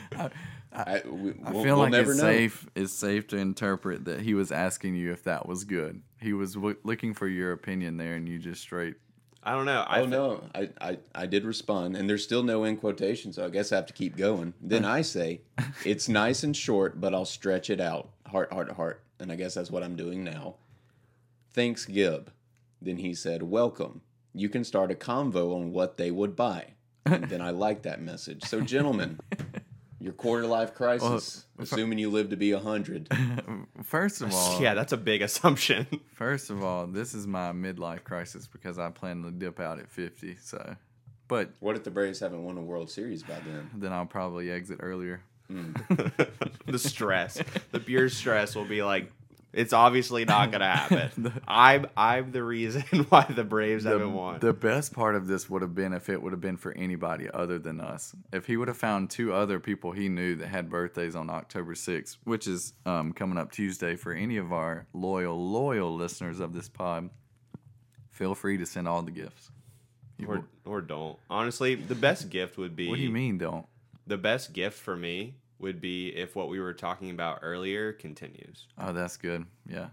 [0.72, 2.26] I, we, I we'll, feel we'll like never it's know.
[2.26, 2.66] safe.
[2.74, 6.02] It's safe to interpret that he was asking you if that was good.
[6.20, 8.94] He was w- looking for your opinion there, and you just straight.
[9.42, 9.84] I don't know.
[9.86, 13.32] I Oh fe- no, I, I I did respond, and there's still no in quotation,
[13.32, 14.54] so I guess I have to keep going.
[14.60, 15.40] Then I say,
[15.84, 19.54] it's nice and short, but I'll stretch it out, heart, heart, heart, and I guess
[19.54, 20.56] that's what I'm doing now.
[21.52, 22.30] Thanks, Gib.
[22.80, 24.02] Then he said, "Welcome.
[24.32, 28.00] You can start a convo on what they would buy." And then I like that
[28.02, 28.42] message.
[28.44, 29.20] So, gentlemen,
[30.00, 33.08] your quarter life crisis, assuming you live to be a hundred.
[33.84, 35.86] First of all, Yeah, that's a big assumption.
[36.14, 39.88] First of all, this is my midlife crisis because I plan to dip out at
[39.90, 40.36] fifty.
[40.42, 40.76] So,
[41.28, 43.70] but What if the Braves haven't won a World Series by then?
[43.74, 45.22] then I'll probably exit earlier.
[45.48, 45.74] Hmm.
[46.66, 49.12] the stress, the beer stress will be like,
[49.56, 51.32] it's obviously not going to happen.
[51.48, 54.38] I'm I'm the reason why the Braves haven't won.
[54.40, 57.28] The best part of this would have been if it would have been for anybody
[57.32, 58.14] other than us.
[58.32, 61.74] If he would have found two other people he knew that had birthdays on October
[61.74, 66.52] 6th, which is um, coming up Tuesday for any of our loyal, loyal listeners of
[66.52, 67.08] this pod,
[68.10, 69.50] feel free to send all the gifts.
[70.26, 71.18] or or don't.
[71.30, 72.88] Honestly, the best gift would be.
[72.88, 73.66] What do you mean don't?
[74.06, 78.66] The best gift for me would be if what we were talking about earlier continues.
[78.78, 79.46] Oh, that's good.
[79.68, 79.88] Yeah.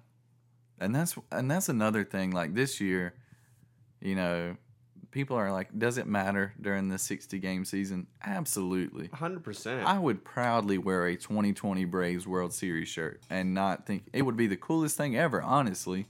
[0.80, 3.14] And that's and that's another thing like this year,
[4.02, 4.58] you know,
[5.12, 8.08] people are like does it matter during the 60 game season?
[8.24, 9.08] Absolutely.
[9.10, 9.86] 100%.
[9.86, 14.36] I would proudly wear a 2020 Braves World Series shirt and not think it would
[14.36, 16.08] be the coolest thing ever, honestly.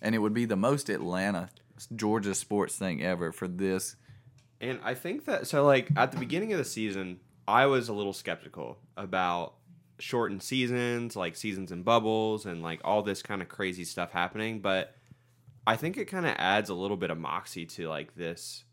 [0.00, 1.50] And it would be the most Atlanta
[1.94, 3.96] Georgia sports thing ever for this.
[4.60, 7.94] And I think that so like at the beginning of the season, I was a
[7.94, 9.54] little skeptical about
[9.98, 14.60] shortened seasons, like seasons in bubbles and like all this kind of crazy stuff happening,
[14.60, 14.94] but
[15.66, 18.64] I think it kind of adds a little bit of moxie to like this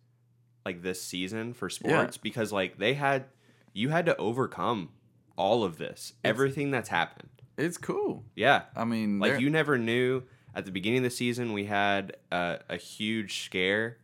[0.66, 3.26] like this season for sports because like they had
[3.74, 4.90] you had to overcome
[5.38, 7.30] all of this, everything that's happened.
[7.58, 8.26] It's cool.
[8.36, 8.64] Yeah.
[8.76, 12.60] I mean, Like you never knew at the beginning of the season we had a,
[12.70, 13.98] a huge scare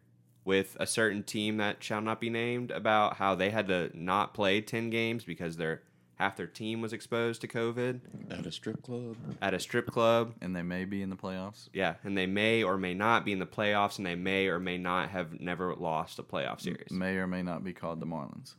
[0.51, 4.33] with a certain team that shall not be named about how they had to not
[4.33, 5.81] play 10 games because their
[6.15, 9.15] half their team was exposed to covid At a strip club.
[9.41, 11.69] at a strip club and they may be in the playoffs.
[11.71, 14.59] yeah and they may or may not be in the playoffs and they may or
[14.59, 18.05] may not have never lost a playoff series May or may not be called the
[18.05, 18.55] Marlins.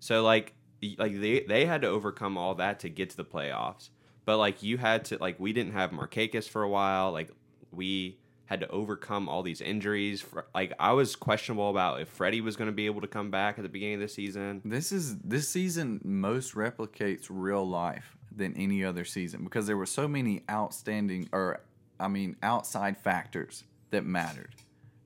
[0.00, 0.54] So like
[0.96, 3.90] like they they had to overcome all that to get to the playoffs.
[4.24, 7.12] But like you had to like we didn't have Markakis for a while.
[7.12, 7.30] Like
[7.70, 10.24] we had to overcome all these injuries.
[10.54, 13.58] Like I was questionable about if Freddie was going to be able to come back
[13.58, 14.62] at the beginning of the season.
[14.64, 19.84] This is this season most replicates real life than any other season because there were
[19.84, 21.60] so many outstanding or
[22.00, 24.54] I mean outside factors that mattered.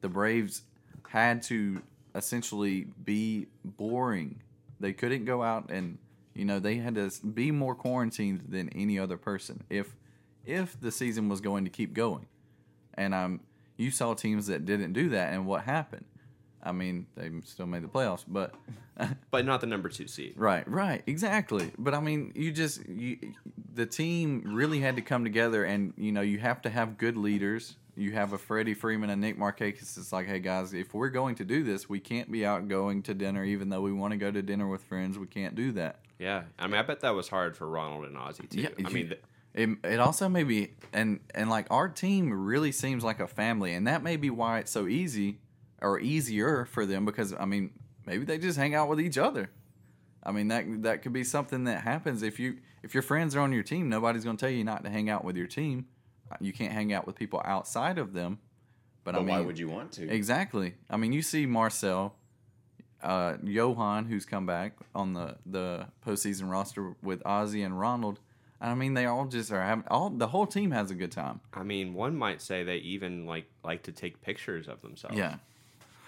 [0.03, 0.63] The Braves
[1.09, 1.83] had to
[2.15, 4.41] essentially be boring.
[4.79, 5.99] They couldn't go out and
[6.33, 9.97] you know they had to be more quarantined than any other person if
[10.47, 12.27] if the season was going to keep going.
[12.95, 13.41] And um
[13.77, 16.05] you saw teams that didn't do that and what happened?
[16.65, 18.55] I mean, they still made the playoffs, but
[19.31, 20.35] But not the number two seed.
[20.37, 21.73] Right, right, exactly.
[21.79, 23.19] But I mean, you just you
[23.75, 27.17] the team really had to come together, and you know you have to have good
[27.17, 27.77] leaders.
[27.95, 29.99] You have a Freddie Freeman and Nick Markakis.
[29.99, 33.03] It's like, hey guys, if we're going to do this, we can't be out going
[33.03, 35.19] to dinner, even though we want to go to dinner with friends.
[35.19, 36.01] We can't do that.
[36.19, 38.61] Yeah, I mean I bet that was hard for Ronald and Ozzie too.
[38.61, 39.15] Yeah, I mean
[39.55, 43.75] it, it also may be and and like our team really seems like a family,
[43.75, 45.39] and that may be why it's so easy
[45.81, 47.71] or easier for them because I mean
[48.07, 49.51] maybe they just hang out with each other.
[50.23, 53.41] I mean that that could be something that happens if you if your friends are
[53.41, 53.89] on your team.
[53.89, 55.87] Nobody's going to tell you not to hang out with your team.
[56.41, 58.39] You can't hang out with people outside of them.
[59.05, 60.09] But, But I mean, why would you want to?
[60.09, 60.75] Exactly.
[60.89, 62.15] I mean, you see Marcell,
[63.03, 68.21] uh, Johan, who's come back on the the postseason roster with Ozzie and Ronald.
[68.63, 71.41] I mean, they all just are having all the whole team has a good time.
[71.53, 75.17] I mean one might say they even like like to take pictures of themselves.
[75.19, 75.37] Yeah.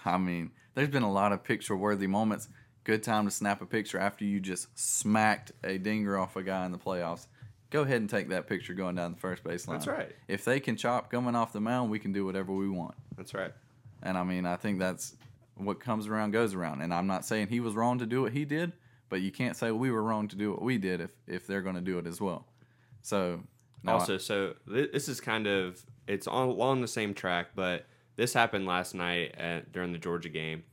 [0.05, 2.47] I mean, there's been a lot of picture worthy moments.
[2.85, 6.65] Good time to snap a picture after you just smacked a dinger off a guy
[6.65, 7.27] in the playoffs.
[7.71, 9.79] Go ahead and take that picture going down the first base line.
[9.79, 10.11] That's right.
[10.27, 12.93] If they can chop coming off the mound, we can do whatever we want.
[13.17, 13.51] That's right.
[14.03, 15.15] And I mean, I think that's
[15.55, 16.81] what comes around goes around.
[16.81, 18.71] And I'm not saying he was wrong to do what he did,
[19.09, 21.61] but you can't say we were wrong to do what we did if if they're
[21.61, 22.47] going to do it as well.
[23.01, 23.41] So
[23.85, 27.85] I- also, so th- this is kind of it's on along the same track, but
[28.15, 30.63] this happened last night at, during the Georgia game.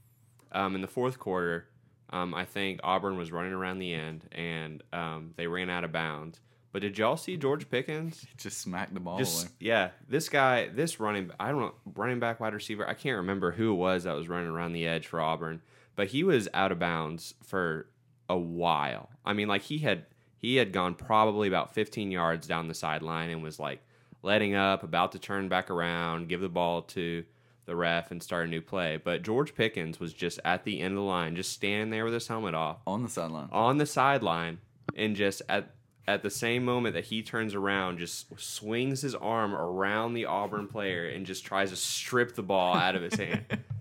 [0.53, 1.67] Um, in the fourth quarter,
[2.11, 5.93] um, I think Auburn was running around the end and um, they ran out of
[5.93, 6.41] bounds.
[6.73, 8.27] But did y'all see George Pickens?
[8.37, 9.53] just smacked the ball Just away.
[9.61, 12.87] yeah, this guy, this running, I don't know, running back, wide receiver.
[12.89, 15.61] I can't remember who it was that was running around the edge for Auburn,
[15.97, 17.87] but he was out of bounds for
[18.29, 19.11] a while.
[19.25, 20.07] I mean, like he had
[20.39, 23.81] he had gone probably about 15 yards down the sideline and was like
[24.23, 27.25] letting up, about to turn back around, give the ball to
[27.65, 29.01] the ref and start a new play.
[29.03, 32.15] But George Pickens was just at the end of the line, just standing there with
[32.15, 33.49] his helmet off on the sideline.
[33.53, 34.59] on the sideline
[34.97, 35.71] and just at
[36.09, 40.67] at the same moment that he turns around just swings his arm around the Auburn
[40.67, 43.45] player and just tries to strip the ball out of his hand.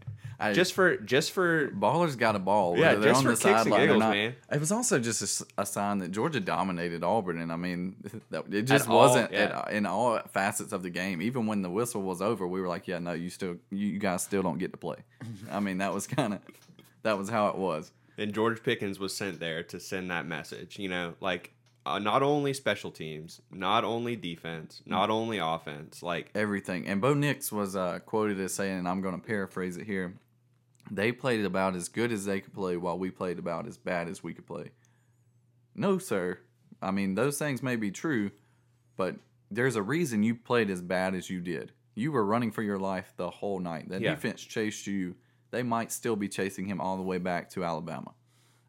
[0.42, 2.76] I, just for just for ballers got a ball.
[2.78, 4.12] Yeah, they're just on for the kicks and giggles, not.
[4.12, 4.36] man.
[4.52, 7.96] It was also just a sign that Georgia dominated Auburn, and I mean,
[8.32, 9.64] that, it just all, wasn't yeah.
[9.68, 11.22] at, in all facets of the game.
[11.22, 14.24] Even when the whistle was over, we were like, "Yeah, no, you still, you guys
[14.24, 14.98] still don't get to play."
[15.52, 16.40] I mean, that was kind of
[17.04, 17.92] that was how it was.
[18.18, 21.54] and George Pickens was sent there to send that message, you know, like
[21.86, 26.88] uh, not only special teams, not only defense, not only offense, like everything.
[26.88, 30.14] And Bo Nix was uh, quoted as saying, and I'm going to paraphrase it here:
[30.92, 34.08] "They played about as good as they could play, while we played about as bad
[34.08, 34.72] as we could play."
[35.74, 36.40] No, sir.
[36.82, 38.32] I mean, those things may be true,
[38.98, 39.16] but
[39.50, 41.72] there's a reason you played as bad as you did.
[41.96, 43.90] You were running for your life the whole night.
[43.90, 44.12] That Yeah.
[44.16, 45.16] defense chased you
[45.52, 48.14] they might still be chasing him all the way back to Alabama.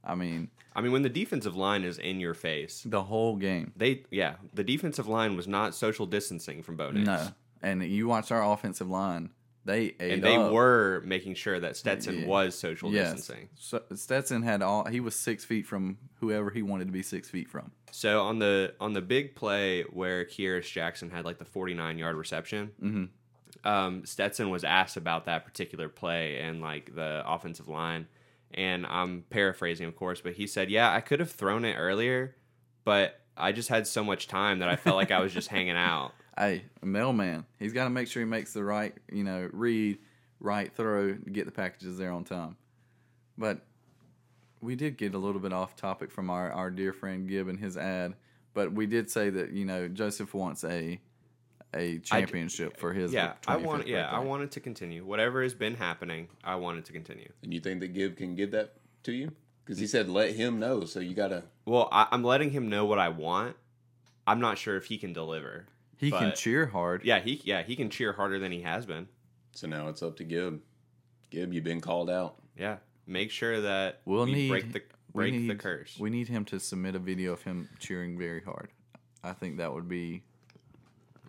[0.04, 3.72] I mean, I mean, when the defensive line is in your face, the whole game.
[3.76, 7.06] they yeah, the defensive line was not social distancing from Bo Nix.
[7.06, 7.28] No,
[7.62, 9.30] and you watch our offensive line;
[9.64, 10.52] they and they up.
[10.52, 12.26] were making sure that Stetson Yeah.
[12.26, 13.14] was social yes.
[13.14, 13.48] distancing.
[13.54, 14.84] So Stetson had all.
[14.86, 17.70] He was six feet from whoever he wanted to be six feet from.
[17.92, 22.16] So on the on the big play where Kearis Jackson had like the 49 yard
[22.16, 23.08] reception, Mhm.
[23.64, 28.08] um, Stetson was asked about that particular play and like the offensive line,
[28.52, 32.34] and I'm paraphrasing, of course, but he said, "Yeah, I could have thrown it earlier,
[32.84, 35.76] but I just had so much time that I felt like I was just hanging
[35.76, 37.44] out." Hey, a mailman.
[37.58, 39.98] He's got to make sure he makes the right, you know, read,
[40.40, 42.56] right throw to get the packages there on time.
[43.36, 43.60] But
[44.60, 47.58] we did get a little bit off topic from our, our dear friend Gib and
[47.58, 48.14] his ad.
[48.54, 51.00] But we did say that you know Joseph wants a
[51.74, 53.86] a championship for his yeah, I 25th want.
[53.86, 54.28] Yeah, I birthday.
[54.28, 55.04] want it to continue.
[55.04, 57.30] Whatever has been happening, I want it to continue.
[57.42, 59.32] And you think that gib can give that to you?
[59.64, 60.84] Because he said let him know.
[60.84, 61.44] So you gotta.
[61.64, 63.56] Well, I, I'm letting him know what I want.
[64.26, 65.66] I'm not sure if he can deliver.
[66.02, 67.04] He can cheer hard.
[67.04, 69.08] Yeah, he yeah he can cheer harder than he has been.
[69.52, 70.60] So now it's up to Gibb.
[71.30, 72.36] Gibb, you've been called out.
[72.58, 75.96] Yeah, make sure that We'll we need break the we break the curse.
[75.98, 78.70] We need him to submit a video of him cheering very hard.
[79.22, 80.22] I think that would be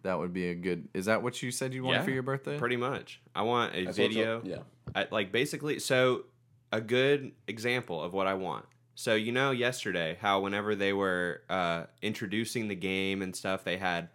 [0.02, 0.90] that would be a good.
[0.94, 2.58] Is that what you said you wanted Yeah, for your birthday?
[2.58, 3.22] Pretty much.
[3.36, 4.38] I want a That's video.
[4.40, 4.46] up.
[4.46, 4.58] Yeah.
[4.96, 6.24] I, like basically, so
[6.72, 8.66] a good example of what I want.
[8.96, 13.78] So you know, yesterday, how whenever they were uh, introducing the game and stuff, they
[13.78, 14.10] had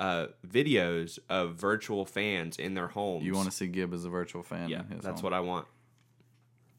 [0.00, 3.24] uh, videos of virtual fans in their homes.
[3.24, 4.68] You want to see Gibb as a virtual fan?
[4.68, 5.24] Yeah, in his that's home.
[5.30, 5.66] what I want.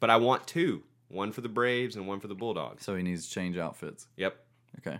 [0.01, 0.83] But I want two.
[1.07, 2.83] One for the Braves and one for the Bulldogs.
[2.83, 4.07] So he needs to change outfits.
[4.17, 4.35] Yep.
[4.79, 4.99] Okay.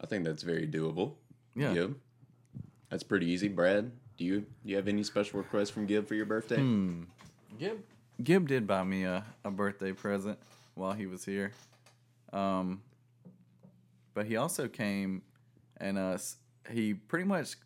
[0.00, 1.12] I think that's very doable.
[1.54, 1.72] Yeah.
[1.72, 1.96] Gibb.
[2.90, 3.48] That's pretty easy.
[3.48, 6.56] Brad, do you do you have any special requests from Gibb for your birthday?
[6.56, 7.02] Hmm.
[7.58, 7.78] Gib
[8.22, 10.38] Gib did buy me a, a birthday present
[10.74, 11.52] while he was here.
[12.32, 12.82] Um
[14.14, 15.22] but he also came
[15.76, 16.36] and uh s-
[16.70, 17.56] he pretty much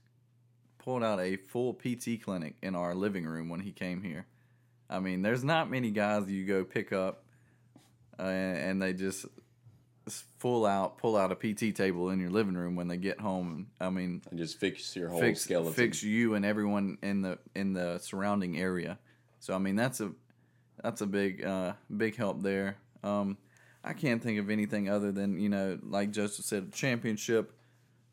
[0.78, 4.26] pulled out a full PT clinic in our living room when he came here.
[4.88, 7.24] I mean, there's not many guys you go pick up
[8.18, 9.26] uh, and, and they just
[10.38, 13.68] full out pull out a PT table in your living room when they get home.
[13.80, 15.72] I mean, And just fix your whole fix skeleton.
[15.72, 18.98] fix you and everyone in the in the surrounding area.
[19.38, 20.12] So I mean that's a
[20.82, 22.76] that's a big uh, big help there.
[23.04, 23.36] Um,
[23.84, 27.52] I can't think of anything other than you know like Joseph said championship.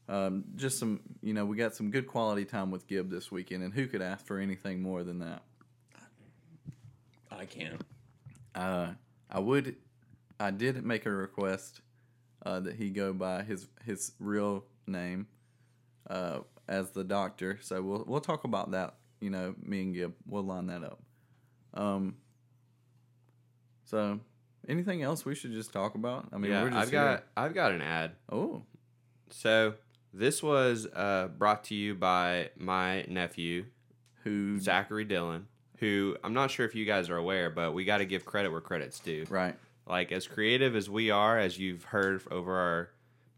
[0.10, 3.64] Um, just some you know we got some good quality time with Gibb this weekend,
[3.64, 5.44] and who could ask for anything more than that?
[7.30, 7.82] I can't.
[8.56, 8.90] Uh,
[9.30, 9.76] I would,
[10.40, 11.82] I did make a request
[12.46, 15.28] uh, that he go by his his real name
[16.10, 17.60] uh, as the doctor.
[17.62, 18.96] So we'll we'll talk about that.
[19.20, 21.00] You know, me and Gib, we'll line that up.
[21.74, 22.16] Um.
[23.84, 24.20] So,
[24.68, 26.28] anything else we should just talk about?
[26.34, 28.12] I mean, yeah, we're just I've got I've got an ad.
[28.32, 28.64] Oh,
[29.30, 29.76] So
[30.18, 33.66] this was uh, brought to you by my nephew
[34.24, 34.60] who?
[34.60, 38.06] Zachary Dillon, who I'm not sure if you guys are aware, but we got to
[38.06, 39.26] give credit where credit's due.
[39.30, 39.56] Right.
[39.86, 42.90] Like as creative as we are, as you've heard over our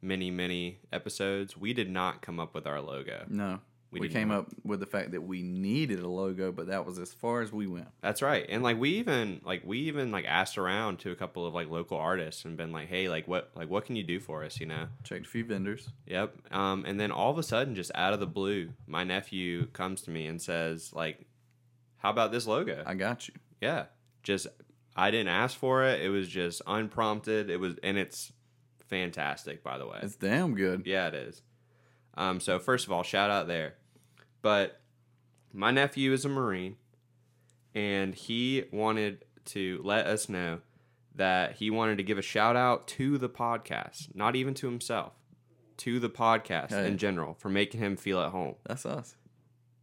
[0.01, 3.25] many many episodes, we did not come up with our logo.
[3.27, 3.59] No.
[3.91, 6.99] We We, came up with the fact that we needed a logo, but that was
[6.99, 7.87] as far as we went.
[8.01, 8.45] That's right.
[8.47, 11.69] And like we even like we even like asked around to a couple of like
[11.69, 14.59] local artists and been like, "Hey, like what like what can you do for us,
[14.59, 15.89] you know?" Checked a few vendors.
[16.05, 16.35] Yep.
[16.51, 20.03] Um, and then all of a sudden, just out of the blue, my nephew comes
[20.03, 21.25] to me and says, like,
[21.97, 22.83] how about this logo?
[22.85, 23.33] I got you.
[23.59, 23.85] yeah.
[24.21, 24.47] Just,
[24.95, 26.01] I didn't ask for it.
[26.01, 27.49] It was just unprompted.
[27.49, 28.31] It was, and it's
[28.87, 29.99] fantastic, by the way.
[30.03, 30.83] It's damn good.
[30.85, 31.41] Yeah, it is.
[32.15, 33.75] Um, so first of all, shout out there.
[34.41, 34.79] But
[35.53, 36.77] my nephew is a Marine,
[37.75, 40.59] and he wanted to let us know
[41.15, 45.13] that he wanted to give a shout out to the podcast, not even to himself,
[45.77, 46.87] to the podcast Hey.
[46.87, 48.55] in general for making him feel at home.
[48.65, 49.15] That's us.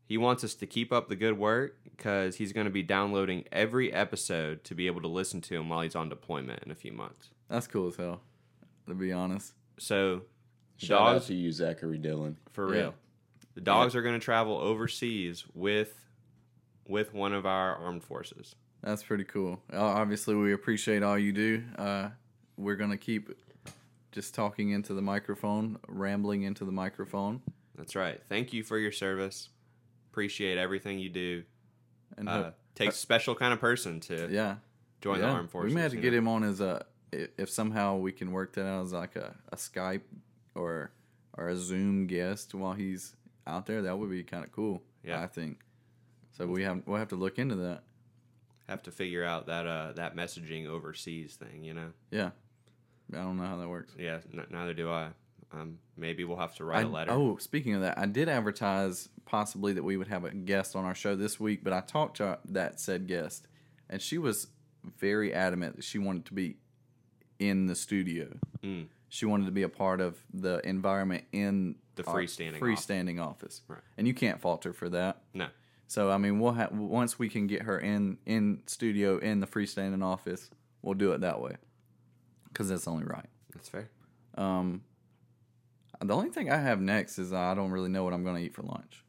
[0.07, 3.45] He wants us to keep up the good work because he's going to be downloading
[3.51, 6.77] every episode to be able to listen to him while he's on deployment in a
[6.77, 7.31] few months.
[7.49, 8.21] That's cool as hell.
[8.87, 9.53] To be honest.
[9.79, 10.23] So,
[10.77, 12.37] Shout out to you, Zachary Dillon.
[12.53, 12.81] for Yeah.
[12.83, 12.95] real.
[13.57, 15.93] The dogs are going to travel overseas with
[16.87, 18.55] with one of our armed forces.
[18.83, 19.61] That's pretty cool.
[19.73, 21.65] Uh, Obviously, we appreciate all you do.
[21.77, 22.11] Uh,
[22.57, 23.31] we're gonna keep
[24.13, 27.43] just talking into the microphone, rambling into the microphone,
[27.75, 28.21] That's right.
[28.29, 29.49] Thank you for your service.
[30.13, 31.43] Appreciate everything you do.
[32.17, 34.57] and Uh, hope- takes a special kind of person to yeah,
[35.01, 35.27] join yeah.
[35.27, 35.71] the armed forces.
[35.71, 36.19] We may have to get know?
[36.19, 39.57] him on as a if somehow we can work that out as like a, a
[39.57, 40.03] Skype
[40.55, 40.93] or
[41.37, 43.15] or a Zoom guest while he's
[43.47, 43.83] out there.
[43.83, 44.83] That would be kind of cool.
[45.05, 45.23] Yeah.
[45.23, 45.61] I think.
[46.33, 47.83] So we have we'll have to look into that.
[48.69, 51.63] have to figure out that uh that messaging overseas thing.
[51.65, 51.93] You know.
[52.11, 52.31] Yeah,
[53.13, 53.95] I don't know how that works.
[53.99, 54.19] Yeah.
[54.33, 55.09] N- neither do I.
[55.53, 57.13] Um, maybe we'll have to write I- a letter.
[57.13, 60.85] Oh, speaking of that, I did advertise possibly that we would have a guest on
[60.85, 63.47] our show this week, but I talked to that said guest,
[63.89, 64.49] and she was
[64.99, 66.57] very adamant that she wanted to be
[67.39, 68.37] in the studio.
[68.63, 68.87] Mm.
[69.09, 73.63] She wanted to be a part of the environment in The our freestanding freestanding office,
[73.69, 73.81] Right.
[73.99, 75.23] and you can't fault her for that.
[75.35, 75.49] No.
[75.89, 79.47] So I mean, we'll have once we can get her in in studio in the
[79.47, 80.51] freestanding office,
[80.83, 81.57] we'll do it that way,
[82.49, 83.27] because that's only right.
[83.55, 83.89] That's fair.
[84.37, 84.83] Um,
[86.05, 88.43] the only thing I have next is I don't really know what I'm going to
[88.43, 89.03] eat for lunch.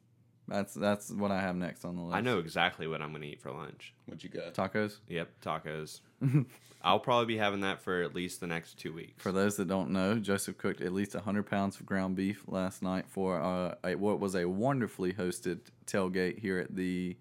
[0.47, 2.15] That's that's what I have next on the list.
[2.15, 3.93] I know exactly what I'm gonna eat for lunch.
[4.05, 4.53] What you got?
[4.53, 4.99] tacos.
[5.09, 5.99] Yep, tacos.
[6.83, 9.21] I'll probably be having that for at least the next two weeks.
[9.21, 12.81] For those that don't know, Joseph cooked at least 100 pounds of ground beef last
[12.81, 17.17] night for uh, a, what was a wonderfully hosted tailgate here at the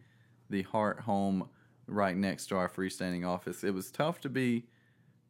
[0.49, 1.49] the Hart Home,
[1.89, 3.65] right next to our freestanding office.
[3.65, 4.67] It was tough to be,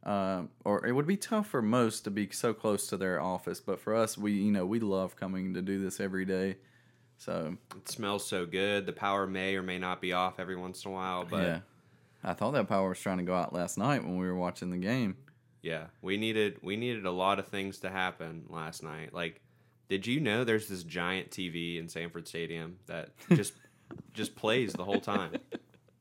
[0.05, 3.61] uh, or it would be tough for most to be so close to their office,
[3.61, 6.57] but for us, we you know we love coming to do this every day.
[7.19, 8.85] So It smells so good.
[8.85, 11.61] The power may or may not be off every once in a while, but yeah,
[12.25, 14.71] I thought that power was trying to go out last night when we were watching
[14.71, 15.17] the game.
[15.62, 19.12] Yeah, we needed we needed a lot of things to happen last night.
[19.12, 19.41] Like,
[19.89, 23.53] did you know there's this giant TV in Sanford Stadium that just
[24.14, 25.33] just plays the whole time?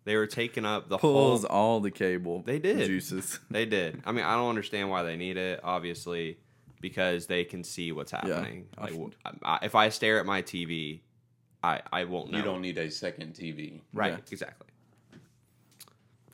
[0.03, 1.49] They were taking up the Pulls whole.
[1.51, 2.43] all the cable.
[2.45, 2.86] They did.
[2.86, 3.39] juices.
[3.49, 4.03] They did.
[4.05, 5.59] I mean, I don't understand why they need it.
[5.63, 6.38] Obviously,
[6.80, 8.68] because they can see what's happening.
[8.78, 10.99] I Like, f- I, I, if I stare at my TV,
[11.63, 12.38] I I won't know.
[12.38, 13.82] You don't need a second TV.
[13.93, 14.11] right?
[14.13, 14.18] Yeah.
[14.32, 14.68] Exactly.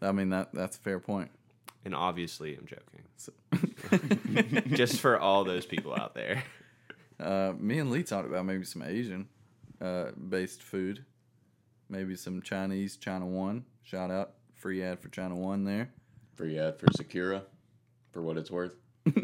[0.02, 1.30] I mean that that's a fair point.
[1.84, 3.04] And obviously, I'm joking.
[3.18, 3.32] So,
[4.76, 6.43] Just for all those people out there.
[7.20, 9.28] uh, me and Lee talked about maybe some Asian
[9.82, 11.04] uh, based food,
[11.89, 13.66] maybe some Chinese China One.
[13.84, 15.89] Shout out free ad for China One there.
[16.36, 17.43] Free ad for Sakura,
[18.12, 18.76] for what it's worth.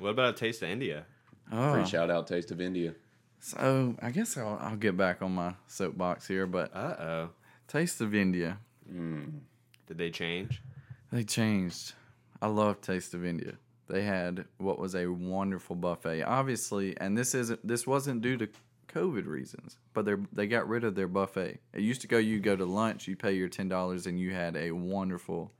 [0.00, 1.06] What about a taste of India?
[1.50, 2.94] Oh, Free shout out Taste of India.
[3.40, 7.30] so I guess I'll, I'll get back on my soapbox here, but Uh oh.
[7.66, 8.58] Taste of India.
[8.88, 9.40] Mm.
[9.88, 10.62] Did they change?
[11.10, 11.94] They changed.
[12.40, 13.54] I love Taste of India.
[13.88, 16.22] They had what was a wonderful buffet.
[16.22, 18.48] Obviously, and this isn't this wasn't due to
[18.88, 21.58] COVID reasons, but they they got rid of their buffet.
[21.72, 24.32] It used to go you go to lunch, you pay your ten dollars, and you
[24.32, 25.52] had a wonderful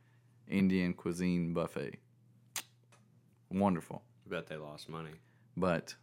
[0.47, 1.99] Indian cuisine buffet.
[3.51, 5.13] Wonderful, I bet they lost money.
[5.57, 5.95] but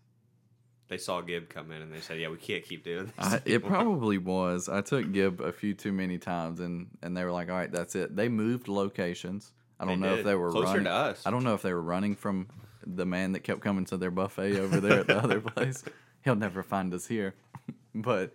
[0.88, 3.42] They saw Gib come in and they said, "Yeah, we can't keep doing this." I,
[3.46, 4.70] it probably was.
[4.70, 7.72] I took Gib a few too many times, and and they were like, "All right,
[7.72, 9.52] that's it." They moved locations.
[9.80, 10.84] I don't They know if they were Closer running.
[10.86, 11.24] to us.
[11.26, 12.48] I don't know if they were running from
[12.86, 15.84] the man that kept coming to their buffet over there at the other place.
[16.24, 17.34] He'll never find us here,
[17.96, 18.34] but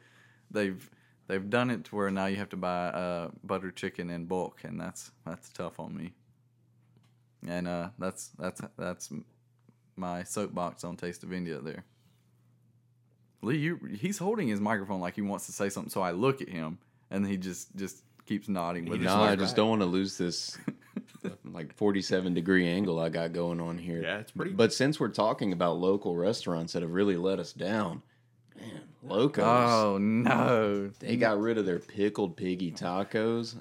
[0.51, 0.91] they've
[1.29, 4.65] they've done it to where now you have to buy uh, butter chicken in bulk,
[4.65, 6.15] and that's that's tough on me.
[7.47, 9.11] And uh, that's that's that's
[9.97, 11.85] my soapbox on Taste of India there.
[13.43, 16.43] Lee, you he's holding his microphone like he wants to say something, so I look
[16.43, 16.79] at him,
[17.11, 19.57] and he just just keeps nodding with No, I just right.
[19.57, 20.57] don't want to lose this
[21.45, 24.03] like 47 degree angle I got going on here.
[24.03, 27.53] Yeah, it's pretty- But since we're talking about local restaurants that have really let us
[27.53, 28.03] down,
[28.59, 30.89] man, Locos, Oh no!
[31.01, 33.57] they got rid of their pickled piggy tacos.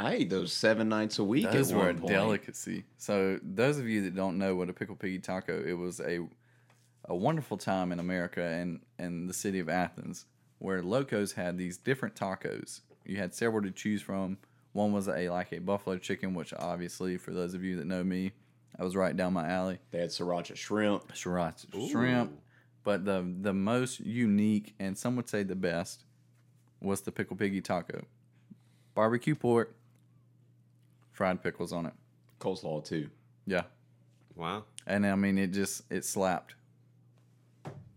[0.00, 1.50] I ate those seven nights a week.
[1.50, 2.12] Those at were a one point.
[2.12, 2.84] delicacy.
[2.96, 6.20] So those of you that don't know what a pickled piggy taco, it was a
[7.06, 10.26] a wonderful time in America and and the city of Athens,
[10.58, 12.80] where locos had these different tacos.
[13.04, 14.38] You had several to choose from.
[14.72, 18.04] One was a like a buffalo chicken, which obviously for those of you that know
[18.04, 18.32] me,
[18.78, 19.78] I was right down my alley.
[19.90, 21.12] They had sriracha shrimp.
[21.12, 22.32] Sriracha shrimp,
[22.84, 26.04] but the the most unique and some would say the best
[26.80, 28.04] was the pickle piggy taco.
[28.94, 29.74] Barbecue pork,
[31.12, 31.94] fried pickles on it.
[32.40, 33.08] Coleslaw too.
[33.46, 33.62] Yeah.
[34.34, 34.64] Wow.
[34.86, 36.54] And I mean, it just it slapped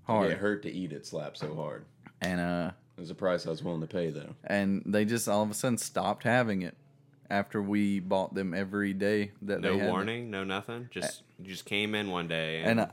[0.05, 1.85] hard, It hurt to eat it slap so hard.
[2.21, 4.35] and uh, It was a price I was willing to pay though.
[4.43, 6.75] and they just all of a sudden stopped having it
[7.29, 9.89] after we bought them every day that No they had.
[9.89, 10.87] warning, no nothing.
[10.91, 12.89] Just you just came in one day And and, I,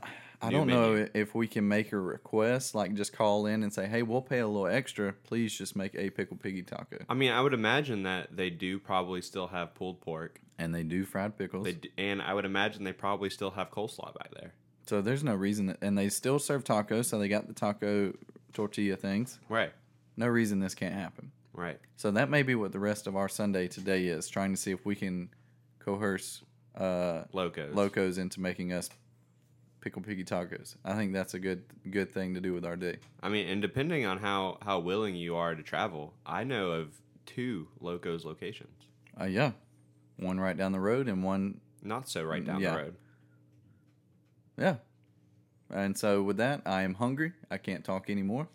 [0.47, 3.87] I don't know if we can make a request, like just call in and say,
[3.87, 5.13] "Hey, we'll pay a little extra.
[5.13, 8.77] Please just make a pickle piggy taco." I mean, I would imagine that they do
[8.77, 10.41] probably still have pulled pork.
[10.59, 13.71] And they do fried pickles, They d- and I would imagine they probably still have
[13.71, 14.53] coleslaw back there.
[14.85, 15.67] So there's no reason.
[15.67, 18.13] That, and they still serve tacos, so they got the taco
[18.53, 19.39] tortilla things.
[19.49, 19.71] Right.
[20.17, 21.31] No reason this can't happen.
[21.53, 21.79] Right.
[21.97, 24.71] So that may be what the rest of our Sunday today is, trying to see
[24.71, 25.29] if we can
[25.79, 26.43] coerce
[26.75, 27.73] uh, Locos.
[27.75, 28.89] locos into making us
[29.81, 30.75] pickle piggy tacos.
[30.85, 32.97] I think that's a good good thing to do with our day.
[33.21, 36.99] I mean, and depending on how how willing you are to travel, I know of
[37.25, 38.87] two Locos locations.
[39.19, 39.51] Uh, yeah,
[40.17, 42.71] one right down the road and one Not so right down Yeah.
[42.71, 42.95] the road.
[44.57, 44.75] Yeah.
[45.69, 47.33] And so with that, I am hungry.
[47.49, 48.47] I can't talk anymore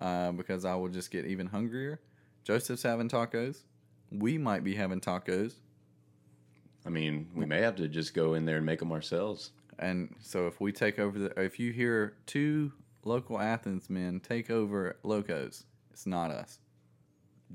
[0.00, 2.00] uh, because I will just get even hungrier.
[2.44, 3.62] Joseph's having tacos.
[4.10, 5.54] We might be having tacos.
[6.86, 9.50] I mean, we may have to just go in there and make them ourselves.
[9.78, 12.72] And so if we take over the, if you hear two
[13.04, 16.58] local Athens men take over Locos, it's not us.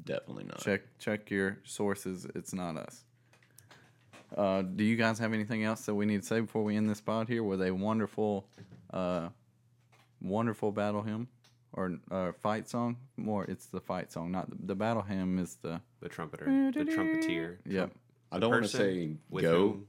[0.06, 0.60] Definitely not.
[0.60, 2.26] Check check your sources.
[2.36, 3.04] It's not us.
[4.38, 6.90] Uh, do you guys have anything else that we need to say before we end
[6.90, 8.48] this pod here with a wonderful,
[8.92, 9.30] uh,
[10.22, 11.28] wonderful battle hymn
[11.74, 12.98] or uh, fight song?
[13.18, 15.38] More, it's the fight song, not the, the battle hymn.
[15.40, 17.60] Is the The trumpeter, the trumpeter.
[17.66, 17.92] yep,
[18.32, 19.58] I don't want to say with go.
[19.60, 19.88] whom-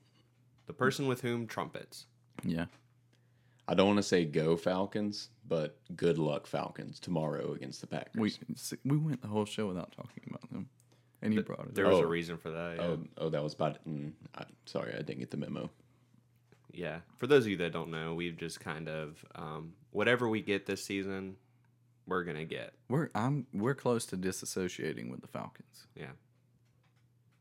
[0.66, 2.06] the person with whom trumpets.
[2.42, 2.66] yeah.
[3.66, 8.14] I don't want to say go Falcons, but good luck Falcons tomorrow against the Packers.
[8.20, 8.34] We
[8.84, 10.68] we went the whole show without talking about them,
[11.24, 11.74] and you brought it.
[11.74, 11.92] There up.
[11.92, 12.76] was a reason for that.
[12.76, 12.82] Yeah.
[12.82, 13.78] oh, oh, that was about.
[13.88, 15.70] Mm, I, sorry, I didn't get the memo.
[16.72, 16.98] yeah.
[17.16, 20.66] For those of you that don't know, we've just kind of um, whatever we get
[20.66, 21.36] this season,
[22.06, 22.74] we're gonna get.
[22.88, 25.86] We're I'm we're close to disassociating with the Falcons.
[25.96, 26.12] Yeah.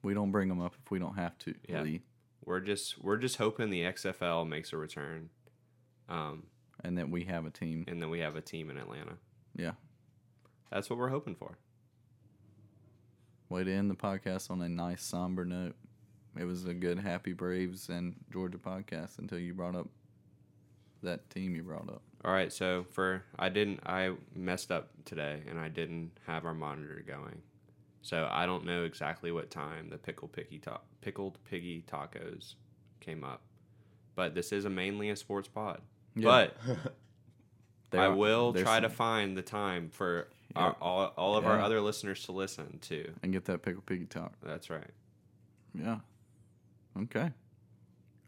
[0.02, 1.56] We don't bring them up if we don't have to.
[1.68, 1.82] Yeah.
[1.82, 2.02] Lee.
[2.46, 5.30] We're just we're just hoping the XFL makes a return,
[6.10, 6.44] um,
[6.84, 7.86] and that we have a team.
[7.88, 9.14] and then we have a team in Atlanta.
[9.56, 9.72] Yeah.
[10.72, 11.58] That's what we're hoping for.
[13.54, 15.76] Way to end the podcast on a nice somber note.
[16.36, 19.88] It was a good happy Braves and Georgia podcast until you brought up
[21.04, 22.02] that team you brought up.
[22.26, 26.56] All right, so for I didn't I messed up today and I didn't have our
[26.56, 27.44] monitor going.
[28.02, 32.56] So I don't know exactly what time the pickle picky ta- pickled piggy tacos
[33.02, 33.44] came up.
[34.16, 35.80] But this is a mainly a sports pod.
[36.16, 36.24] Yeah.
[36.24, 36.58] But
[38.00, 40.62] I will try to find the time for Yeah.
[40.62, 43.12] our, all, all of our other listeners to listen to.
[43.24, 44.34] and get that pickle piggy talk.
[44.44, 44.90] That's right.
[45.74, 45.98] Yeah.
[47.02, 47.32] Okay.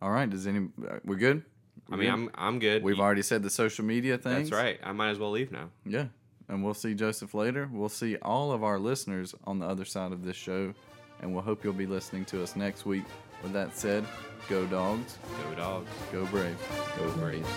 [0.01, 0.30] All right.
[0.30, 1.43] Does any uh, we're good?
[1.91, 2.84] I mean, I'm I'm good.
[2.84, 4.34] We've You- already said the social media thing.
[4.34, 4.80] That's right.
[4.84, 5.69] I might as well leave now.
[5.86, 6.05] Yeah.
[6.49, 7.69] And we'll see Joseph later.
[7.71, 10.73] We'll see all of our listeners on the other side of this show.
[11.21, 13.03] And we'll hope you'll be listening to us next week.
[13.43, 14.05] With that said,
[14.49, 15.17] go dogs,
[15.49, 15.89] Go dogs.
[16.11, 16.57] go brave.
[16.97, 17.47] Go Braves.